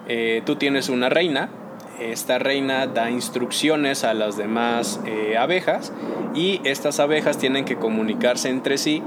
eh, 0.06 0.40
tú 0.46 0.54
tienes 0.54 0.88
una 0.88 1.08
reina, 1.08 1.50
esta 2.00 2.38
reina 2.38 2.86
da 2.86 3.10
instrucciones 3.10 4.04
a 4.04 4.14
las 4.14 4.36
demás 4.36 5.00
eh, 5.06 5.36
abejas 5.36 5.92
y 6.34 6.60
estas 6.64 7.00
abejas 7.00 7.38
tienen 7.38 7.64
que 7.64 7.76
comunicarse 7.76 8.48
entre 8.48 8.78
sí 8.78 9.02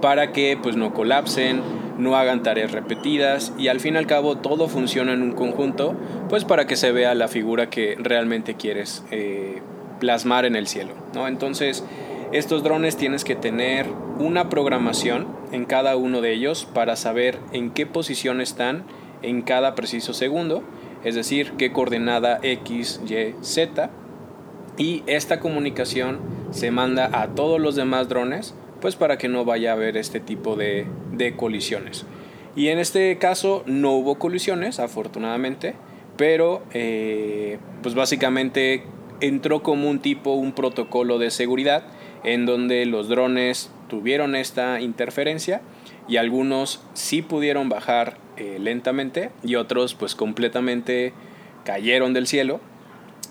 para 0.00 0.32
que 0.32 0.58
pues 0.60 0.76
no 0.76 0.94
colapsen, 0.94 1.62
no 1.98 2.16
hagan 2.16 2.42
tareas 2.42 2.72
repetidas 2.72 3.52
y 3.58 3.68
al 3.68 3.80
fin 3.80 3.94
y 3.94 3.98
al 3.98 4.06
cabo 4.06 4.36
todo 4.36 4.68
funciona 4.68 5.12
en 5.12 5.22
un 5.22 5.32
conjunto 5.32 5.94
pues 6.28 6.44
para 6.44 6.66
que 6.66 6.76
se 6.76 6.92
vea 6.92 7.14
la 7.14 7.28
figura 7.28 7.70
que 7.70 7.96
realmente 7.98 8.54
quieres 8.54 9.04
eh, 9.10 9.62
plasmar 10.00 10.44
en 10.44 10.56
el 10.56 10.66
cielo, 10.66 10.92
¿no? 11.14 11.28
Entonces 11.28 11.84
estos 12.32 12.62
drones 12.62 12.96
tienes 12.96 13.24
que 13.24 13.36
tener 13.36 13.86
una 14.18 14.48
programación 14.48 15.26
en 15.52 15.64
cada 15.64 15.96
uno 15.96 16.20
de 16.20 16.32
ellos 16.32 16.66
para 16.72 16.96
saber 16.96 17.38
en 17.52 17.70
qué 17.70 17.86
posición 17.86 18.40
están 18.40 18.84
en 19.22 19.42
cada 19.42 19.74
preciso 19.74 20.14
segundo 20.14 20.62
es 21.04 21.14
decir, 21.14 21.52
qué 21.58 21.72
coordenada 21.72 22.38
X, 22.42 23.00
Y, 23.06 23.34
Z. 23.42 23.90
Y 24.76 25.02
esta 25.06 25.38
comunicación 25.38 26.18
se 26.50 26.70
manda 26.70 27.10
a 27.12 27.28
todos 27.28 27.60
los 27.60 27.76
demás 27.76 28.08
drones, 28.08 28.54
pues 28.80 28.96
para 28.96 29.18
que 29.18 29.28
no 29.28 29.44
vaya 29.44 29.70
a 29.70 29.74
haber 29.74 29.96
este 29.96 30.18
tipo 30.20 30.56
de, 30.56 30.86
de 31.12 31.36
colisiones. 31.36 32.06
Y 32.56 32.68
en 32.68 32.78
este 32.78 33.16
caso 33.18 33.62
no 33.66 33.92
hubo 33.92 34.16
colisiones, 34.16 34.80
afortunadamente, 34.80 35.74
pero 36.16 36.62
eh, 36.72 37.58
pues 37.82 37.94
básicamente 37.94 38.84
entró 39.20 39.62
como 39.62 39.88
un 39.88 40.00
tipo, 40.00 40.34
un 40.34 40.52
protocolo 40.52 41.18
de 41.18 41.30
seguridad 41.30 41.84
en 42.24 42.46
donde 42.46 42.86
los 42.86 43.08
drones 43.08 43.70
tuvieron 43.88 44.34
esta 44.34 44.80
interferencia 44.80 45.60
y 46.08 46.16
algunos 46.16 46.80
sí 46.94 47.22
pudieron 47.22 47.68
bajar 47.68 48.18
eh, 48.36 48.58
lentamente 48.60 49.30
y 49.42 49.54
otros 49.54 49.94
pues 49.94 50.14
completamente 50.14 51.12
cayeron 51.64 52.12
del 52.12 52.26
cielo 52.26 52.60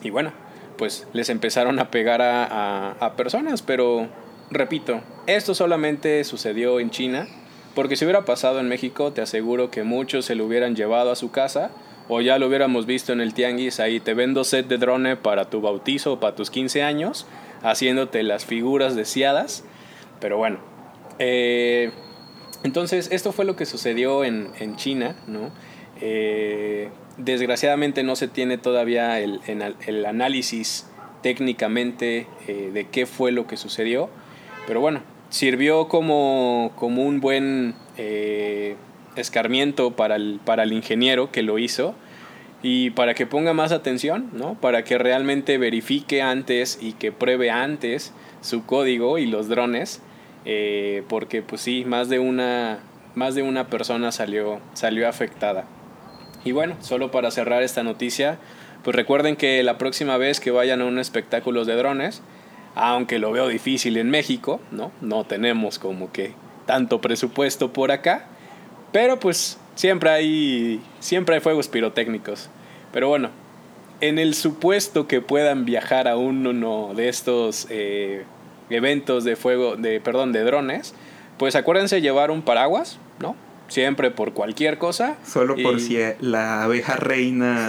y 0.01 0.09
bueno, 0.09 0.31
pues 0.77 1.07
les 1.13 1.29
empezaron 1.29 1.79
a 1.79 1.91
pegar 1.91 2.21
a, 2.21 2.45
a, 2.45 2.91
a 2.99 3.15
personas, 3.15 3.62
pero 3.62 4.07
repito, 4.49 5.01
esto 5.27 5.53
solamente 5.55 6.23
sucedió 6.23 6.79
en 6.79 6.89
China, 6.89 7.27
porque 7.75 7.95
si 7.95 8.05
hubiera 8.05 8.25
pasado 8.25 8.59
en 8.59 8.67
México, 8.67 9.13
te 9.13 9.21
aseguro 9.21 9.71
que 9.71 9.83
muchos 9.83 10.25
se 10.25 10.36
lo 10.36 10.45
hubieran 10.45 10.75
llevado 10.75 11.12
a 11.12 11.15
su 11.15 11.31
casa 11.31 11.71
o 12.09 12.21
ya 12.21 12.38
lo 12.38 12.47
hubiéramos 12.47 12.86
visto 12.86 13.13
en 13.13 13.21
el 13.21 13.33
tianguis, 13.33 13.79
ahí 13.79 13.99
te 13.99 14.13
vendo 14.13 14.43
set 14.43 14.67
de 14.67 14.77
drone 14.77 15.15
para 15.15 15.49
tu 15.49 15.62
bautizo 15.62 16.13
o 16.13 16.19
para 16.19 16.36
tus 16.36 16.49
15 16.49 16.83
años, 16.83 17.25
haciéndote 17.62 18.23
las 18.23 18.45
figuras 18.45 18.95
deseadas. 18.95 19.63
Pero 20.19 20.38
bueno, 20.38 20.59
eh, 21.19 21.91
Entonces, 22.63 23.10
esto 23.12 23.32
fue 23.32 23.45
lo 23.45 23.56
que 23.56 23.65
sucedió 23.65 24.23
en, 24.23 24.49
en 24.60 24.76
China, 24.76 25.15
¿no? 25.28 25.52
Eh, 26.02 26.89
desgraciadamente 27.17 28.04
no 28.04 28.15
se 28.15 28.28
tiene 28.28 28.58
todavía 28.58 29.19
el, 29.19 29.39
el 29.45 30.06
análisis 30.06 30.88
técnicamente 31.23 32.28
eh, 32.47 32.69
de 32.71 32.88
qué 32.89 33.08
fue 33.08 33.32
lo 33.32 33.47
que 33.47 33.58
sucedió, 33.58 34.10
pero 34.67 34.80
bueno, 34.82 35.02
sirvió 35.30 35.88
como, 35.88 36.71
como 36.76 37.04
un 37.04 37.19
buen 37.19 37.73
eh, 37.97 38.76
escarmiento 39.15 39.95
para 39.95 40.17
el, 40.17 40.39
para 40.45 40.62
el 40.62 40.73
ingeniero 40.73 41.32
que 41.32 41.41
lo 41.41 41.58
hizo 41.58 41.95
y 42.62 42.91
para 42.91 43.15
que 43.15 43.26
ponga 43.26 43.54
más 43.54 43.71
atención, 43.71 44.30
¿no? 44.34 44.54
Para 44.56 44.84
que 44.84 44.99
realmente 44.99 45.58
verifique 45.58 46.21
antes 46.21 46.78
y 46.80 46.93
que 46.93 47.12
pruebe 47.12 47.49
antes 47.49 48.13
su 48.41 48.65
código 48.65 49.17
y 49.17 49.26
los 49.26 49.47
drones, 49.47 50.02
eh, 50.45 51.03
porque 51.08 51.41
pues 51.41 51.62
sí, 51.62 51.86
más 51.86 52.10
de 52.10 52.19
una, 52.19 52.79
más 53.15 53.36
de 53.36 53.43
una 53.43 53.67
persona 53.67 54.12
salió, 54.12 54.60
salió 54.73 55.08
afectada. 55.08 55.65
Y 56.45 56.51
bueno, 56.51 56.75
solo 56.82 57.12
para 57.12 57.32
cerrar 57.32 57.63
esta 57.63 57.84
noticia, 57.84 58.38
pues 58.84 58.95
recuerden 58.95 59.36
que 59.36 59.63
la 59.63 59.77
próxima 59.77 60.17
vez 60.17 60.39
que 60.39 60.51
vayan 60.51 60.82
a 60.82 60.86
un 60.86 60.99
espectáculo 60.99 61.63
de 61.63 61.75
drones, 61.75 62.21
aunque 62.75 63.19
lo 63.19 63.32
veo 63.32 63.47
difícil 63.47 63.97
en 63.97 64.10
México, 64.10 64.60
¿no? 64.71 64.91
No 65.01 65.23
tenemos 65.23 65.79
como 65.79 66.12
que 66.12 66.34
tanto 66.65 66.99
presupuesto 66.99 67.71
por 67.71 67.91
acá, 67.91 68.25
pero 68.91 69.19
pues 69.19 69.58
siempre 69.75 70.10
hay, 70.10 70.82
siempre 70.99 71.36
hay 71.36 71.41
fuegos 71.41 71.67
pirotécnicos. 71.67 72.49
Pero 72.91 73.08
bueno, 73.08 73.29
en 74.01 74.19
el 74.19 74.34
supuesto 74.34 75.08
que 75.08 75.21
puedan 75.21 75.65
viajar 75.65 76.08
a 76.08 76.17
uno 76.17 76.93
de 76.93 77.08
estos 77.10 77.67
eh, 77.69 78.25
eventos 78.73 79.23
de 79.23 79.36
fuego, 79.36 79.75
de, 79.75 79.99
perdón, 79.99 80.31
de 80.31 80.43
drones, 80.43 80.93
pues 81.38 81.55
acuérdense 81.55 82.01
llevar 82.01 82.31
un 82.31 82.41
paraguas, 82.41 82.99
¿no? 83.19 83.36
Siempre 83.67 84.12
por 84.12 84.33
cualquier 84.33 84.77
cosa. 84.77 85.17
Solo 85.25 85.55
por 85.55 85.79
si 85.79 85.97
la 86.19 86.63
abeja 86.63 86.95
reina 86.95 87.67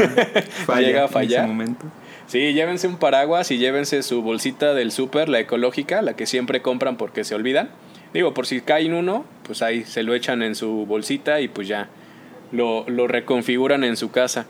falla 0.66 0.80
llega 0.86 1.04
a 1.04 1.08
fallar. 1.08 1.44
en 1.44 1.44
ese 1.44 1.48
momento. 1.48 1.86
Sí, 2.26 2.52
llévense 2.52 2.88
un 2.88 2.96
paraguas 2.96 3.50
y 3.50 3.58
llévense 3.58 4.02
su 4.02 4.22
bolsita 4.22 4.74
del 4.74 4.92
súper, 4.92 5.28
la 5.28 5.40
ecológica, 5.40 6.02
la 6.02 6.16
que 6.16 6.26
siempre 6.26 6.62
compran 6.62 6.96
porque 6.96 7.24
se 7.24 7.34
olvidan. 7.34 7.70
Digo, 8.12 8.32
por 8.32 8.46
si 8.46 8.60
caen 8.60 8.94
uno, 8.94 9.24
pues 9.44 9.62
ahí 9.62 9.84
se 9.84 10.02
lo 10.02 10.14
echan 10.14 10.42
en 10.42 10.54
su 10.54 10.86
bolsita 10.86 11.40
y 11.40 11.48
pues 11.48 11.68
ya 11.68 11.88
lo, 12.52 12.88
lo 12.88 13.08
reconfiguran 13.08 13.84
en 13.84 13.96
su 13.96 14.10
casa. 14.10 14.46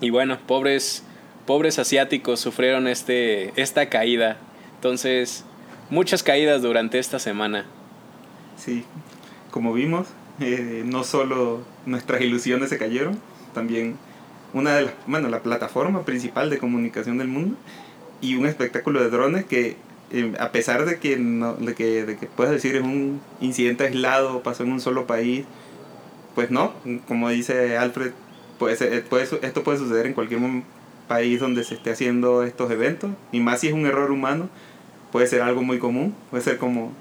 Y 0.00 0.10
bueno, 0.10 0.38
pobres, 0.46 1.04
pobres 1.46 1.78
asiáticos 1.78 2.40
sufrieron 2.40 2.88
este, 2.88 3.52
esta 3.60 3.88
caída. 3.88 4.38
Entonces, 4.74 5.44
muchas 5.90 6.22
caídas 6.22 6.62
durante 6.62 6.98
esta 6.98 7.18
semana. 7.18 7.66
Sí, 8.56 8.84
como 9.50 9.72
vimos, 9.72 10.08
eh, 10.40 10.82
no 10.84 11.04
solo 11.04 11.62
nuestras 11.84 12.20
ilusiones 12.20 12.70
se 12.70 12.78
cayeron, 12.78 13.18
también 13.54 13.96
una 14.52 14.76
de 14.76 14.86
las, 14.86 14.94
bueno, 15.06 15.28
la 15.28 15.42
plataforma 15.42 16.04
principal 16.04 16.50
de 16.50 16.58
comunicación 16.58 17.18
del 17.18 17.28
mundo 17.28 17.56
y 18.20 18.36
un 18.36 18.46
espectáculo 18.46 19.02
de 19.02 19.10
drones 19.10 19.44
que 19.44 19.76
eh, 20.12 20.32
a 20.38 20.52
pesar 20.52 20.84
de 20.84 20.98
que, 20.98 21.16
no, 21.16 21.54
de 21.54 21.74
que, 21.74 22.04
de 22.04 22.16
que 22.16 22.26
puedes 22.26 22.52
decir 22.52 22.76
es 22.76 22.82
un 22.82 23.20
incidente 23.40 23.84
aislado, 23.84 24.42
pasó 24.42 24.62
en 24.62 24.72
un 24.72 24.80
solo 24.80 25.06
país, 25.06 25.44
pues 26.34 26.50
no, 26.50 26.72
como 27.08 27.28
dice 27.28 27.76
Alfred, 27.76 28.12
puede, 28.58 29.00
puede 29.02 29.24
esto 29.42 29.64
puede 29.64 29.78
suceder 29.78 30.06
en 30.06 30.12
cualquier 30.12 30.40
país 31.08 31.40
donde 31.40 31.64
se 31.64 31.74
esté 31.74 31.90
haciendo 31.90 32.44
estos 32.44 32.70
eventos, 32.70 33.10
y 33.32 33.40
más 33.40 33.60
si 33.60 33.68
es 33.68 33.74
un 33.74 33.86
error 33.86 34.10
humano, 34.12 34.48
puede 35.16 35.28
ser 35.28 35.40
algo 35.40 35.62
muy 35.62 35.78
común, 35.78 36.14
puede 36.30 36.44
ser 36.44 36.58
como 36.58 36.92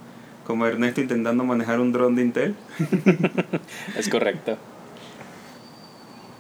como 0.48 0.66
Ernesto 0.66 1.02
intentando 1.02 1.44
manejar 1.44 1.82
un 1.82 1.92
dron 1.92 2.16
de 2.16 2.22
Intel. 2.22 2.56
es 3.98 4.08
correcto. 4.08 4.58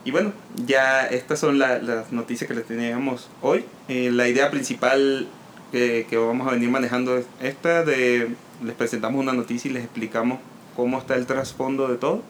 Y 0.05 0.11
bueno, 0.11 0.31
ya 0.65 1.05
estas 1.05 1.37
son 1.37 1.59
las 1.59 2.13
noticias 2.13 2.47
que 2.47 2.53
les 2.53 2.63
teníamos 2.65 3.29
hoy. 3.41 3.65
Eh, 3.89 4.09
la 4.09 4.29
idea 4.29 4.49
principal 4.51 5.27
que, 5.73 6.07
que, 6.09 6.15
vamos 6.15 6.47
a 6.47 6.51
venir 6.51 6.69
manejando 6.69 7.17
es 7.17 7.25
esta 7.41 7.83
de 7.83 8.29
les 8.63 8.75
presentamos 8.75 9.19
una 9.19 9.33
noticia 9.33 9.69
y 9.69 9.73
les 9.73 9.83
explicamos 9.83 10.39
cómo 10.77 10.97
está 10.99 11.15
el 11.15 11.25
trasfondo 11.25 11.89
de 11.89 11.97
todo. 11.97 12.23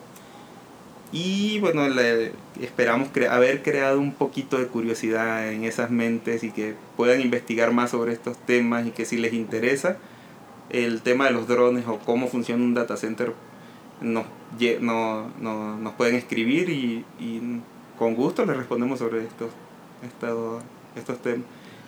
Y 1.17 1.59
bueno, 1.61 1.87
esperamos 2.59 3.07
haber 3.29 3.63
creado 3.63 4.01
un 4.01 4.13
poquito 4.13 4.57
de 4.57 4.67
curiosidad 4.67 5.49
en 5.49 5.63
esas 5.63 5.89
mentes 5.89 6.43
y 6.43 6.51
que 6.51 6.75
puedan 6.97 7.21
investigar 7.21 7.71
más 7.71 7.91
sobre 7.91 8.11
estos 8.11 8.37
temas 8.39 8.85
y 8.85 8.91
que 8.91 9.05
si 9.05 9.15
les 9.15 9.31
interesa, 9.31 9.97
el 10.69 11.01
tema 11.03 11.27
de 11.27 11.31
los 11.31 11.47
drones 11.47 11.87
o 11.87 11.99
cómo 11.99 12.27
funciona 12.27 12.61
un 12.61 12.73
data 12.73 12.97
center, 12.97 13.31
nos, 14.01 14.25
no, 14.81 15.31
no, 15.39 15.77
nos 15.77 15.93
pueden 15.93 16.15
escribir 16.15 16.69
y, 16.69 17.05
y, 17.17 17.61
con 17.97 18.13
gusto 18.13 18.45
les 18.45 18.57
respondemos 18.57 18.99
sobre 18.99 19.23
estos, 19.23 19.51
estos, 20.05 20.63
estos 20.97 21.21
temas. 21.21 21.45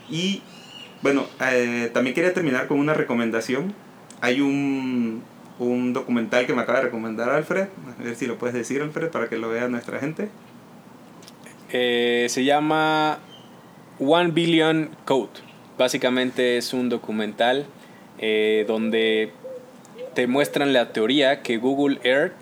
Y 0.10 0.42
bueno, 1.02 1.26
eh, 1.42 1.92
también 1.94 2.13
quería 2.13 2.34
terminar 2.34 2.68
con 2.68 2.80
una 2.80 2.94
recomendación. 2.94 3.74
Hay 4.22 4.40
un, 4.40 5.22
un 5.60 5.93
documental 5.93 6.46
que 6.46 6.54
me 6.54 6.62
acaba 6.62 6.80
de 6.80 6.86
recomendar 6.86 7.30
Alfred, 7.30 7.67
a 8.00 8.04
ver 8.04 8.15
si 8.15 8.28
lo 8.28 8.38
puedes 8.38 8.54
decir 8.54 8.82
Alfred 8.82 9.10
para 9.10 9.28
que 9.28 9.38
lo 9.38 9.50
vea 9.50 9.67
nuestra 9.67 10.00
gente. 10.00 10.30
Eh, 11.72 12.28
se 12.30 12.46
llama 12.46 13.20
One 14.00 14.32
Billion 14.32 14.89
Code. 15.06 15.32
Básicamente 15.78 16.58
es 16.58 16.74
un 16.74 16.89
documental 16.89 17.65
eh, 18.20 18.63
donde 18.67 19.32
te 20.13 20.28
muestran 20.28 20.74
la 20.74 20.93
teoría 20.93 21.41
que 21.41 21.58
Google 21.58 22.00
Earth 22.04 22.34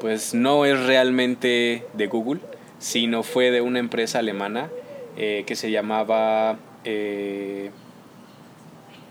pues 0.00 0.34
no 0.34 0.64
es 0.64 0.86
realmente 0.86 1.84
de 1.94 2.06
Google, 2.06 2.40
sino 2.78 3.22
fue 3.24 3.50
de 3.50 3.60
una 3.60 3.80
empresa 3.80 4.20
alemana 4.20 4.68
eh, 5.16 5.42
que 5.44 5.56
se 5.56 5.72
llamaba 5.72 6.58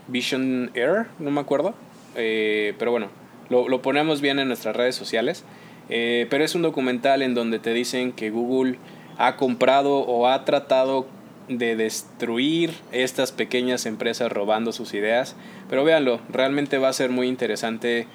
Vision 0.06 0.70
Air, 0.74 1.06
no 1.18 1.30
me 1.30 1.40
acuerdo, 1.40 1.74
pero 2.14 2.90
bueno, 2.90 3.08
lo, 3.50 3.68
lo, 3.68 3.82
ponemos 3.82 4.20
bien 4.20 4.38
en 4.38 4.48
nuestras 4.48 4.76
redes 4.76 4.94
sociales, 4.96 5.44
pero 5.88 6.44
es 6.44 6.54
un 6.54 6.62
documental 6.62 7.22
en 7.22 7.34
donde 7.34 7.58
te 7.58 7.72
dicen 7.72 8.12
que 8.12 8.30
Google 8.30 8.76
ha 9.18 9.36
comprado 9.36 9.98
o 9.98 10.28
ha 10.28 10.44
tratado 10.44 11.06
de 11.48 11.76
destruir 11.76 12.72
estas 12.92 13.32
pequeñas 13.32 13.86
empresas 13.86 14.30
robando 14.30 14.72
sus 14.72 14.94
ideas. 14.94 15.34
Pero 15.68 15.84
véanlo, 15.84 16.20
realmente 16.30 16.78
va 16.78 16.88
a 16.88 16.92
ser 16.92 17.10
muy 17.10 17.26
interesante 17.26 18.06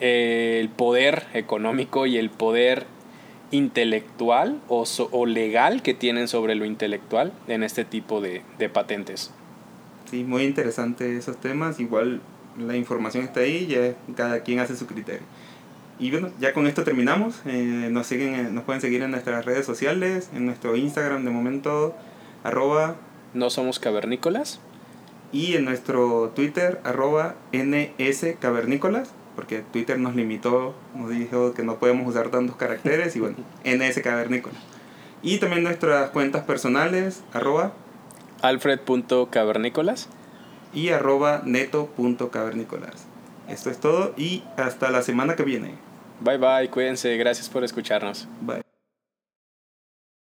eh, 0.00 0.58
el 0.60 0.68
poder 0.68 1.24
económico 1.34 2.06
y 2.06 2.16
el 2.16 2.30
poder 2.30 2.86
intelectual 3.50 4.60
o, 4.68 4.84
o, 5.10 5.26
legal 5.26 5.82
que 5.82 5.92
tienen 5.92 6.28
sobre 6.28 6.54
lo 6.54 6.64
intelectual 6.64 7.32
en 7.48 7.64
este 7.64 7.84
tipo 7.84 8.20
de, 8.20 8.42
de, 8.58 8.68
patentes. 8.68 9.32
Sí, 10.08 10.22
muy 10.22 10.44
interesante 10.44 11.16
esos 11.16 11.36
temas. 11.38 11.80
Igual 11.80 12.20
la 12.58 12.76
información 12.76 13.24
está 13.24 13.40
ahí, 13.40 13.66
ya 13.66 13.94
cada 14.16 14.40
quien 14.40 14.58
hace 14.58 14.76
su 14.76 14.86
criterio. 14.86 15.26
Y 15.98 16.10
bueno, 16.10 16.30
ya 16.40 16.54
con 16.54 16.66
esto 16.66 16.82
terminamos. 16.82 17.42
Eh, 17.44 17.88
nos, 17.90 18.06
siguen, 18.06 18.54
nos 18.54 18.64
pueden 18.64 18.80
seguir 18.80 19.02
en 19.02 19.10
nuestras 19.10 19.44
redes 19.44 19.66
sociales, 19.66 20.30
en 20.34 20.46
nuestro 20.46 20.76
Instagram 20.76 21.24
de 21.24 21.30
momento 21.30 21.94
arroba 22.42 22.96
no 23.34 23.50
somos 23.50 23.78
cavernícolas. 23.78 24.60
Y 25.32 25.54
en 25.54 25.64
nuestro 25.64 26.32
Twitter, 26.34 26.80
arroba 26.82 27.36
NS 27.52 28.34
Cavernícolas, 28.40 29.12
porque 29.36 29.62
Twitter 29.72 29.98
nos 29.98 30.16
limitó, 30.16 30.74
nos 30.96 31.10
dijo 31.10 31.54
que 31.54 31.62
no 31.62 31.78
podemos 31.78 32.08
usar 32.08 32.30
tantos 32.30 32.56
caracteres, 32.56 33.14
y 33.14 33.20
bueno, 33.20 33.36
NS 33.64 34.00
Cavernícolas. 34.02 34.58
Y 35.22 35.38
también 35.38 35.62
nuestras 35.62 36.10
cuentas 36.10 36.44
personales, 36.44 37.22
arroba 37.32 37.72
alfred.cavernícolas 38.42 40.08
y 40.72 40.90
arroba 40.90 41.42
neto.cavernícolas. 41.44 43.06
Esto 43.48 43.70
es 43.70 43.78
todo 43.78 44.14
y 44.16 44.44
hasta 44.56 44.90
la 44.90 45.02
semana 45.02 45.36
que 45.36 45.42
viene. 45.42 45.74
Bye 46.20 46.38
bye, 46.38 46.70
cuídense, 46.70 47.16
gracias 47.16 47.48
por 47.48 47.64
escucharnos. 47.64 48.28
Bye. 48.40 48.69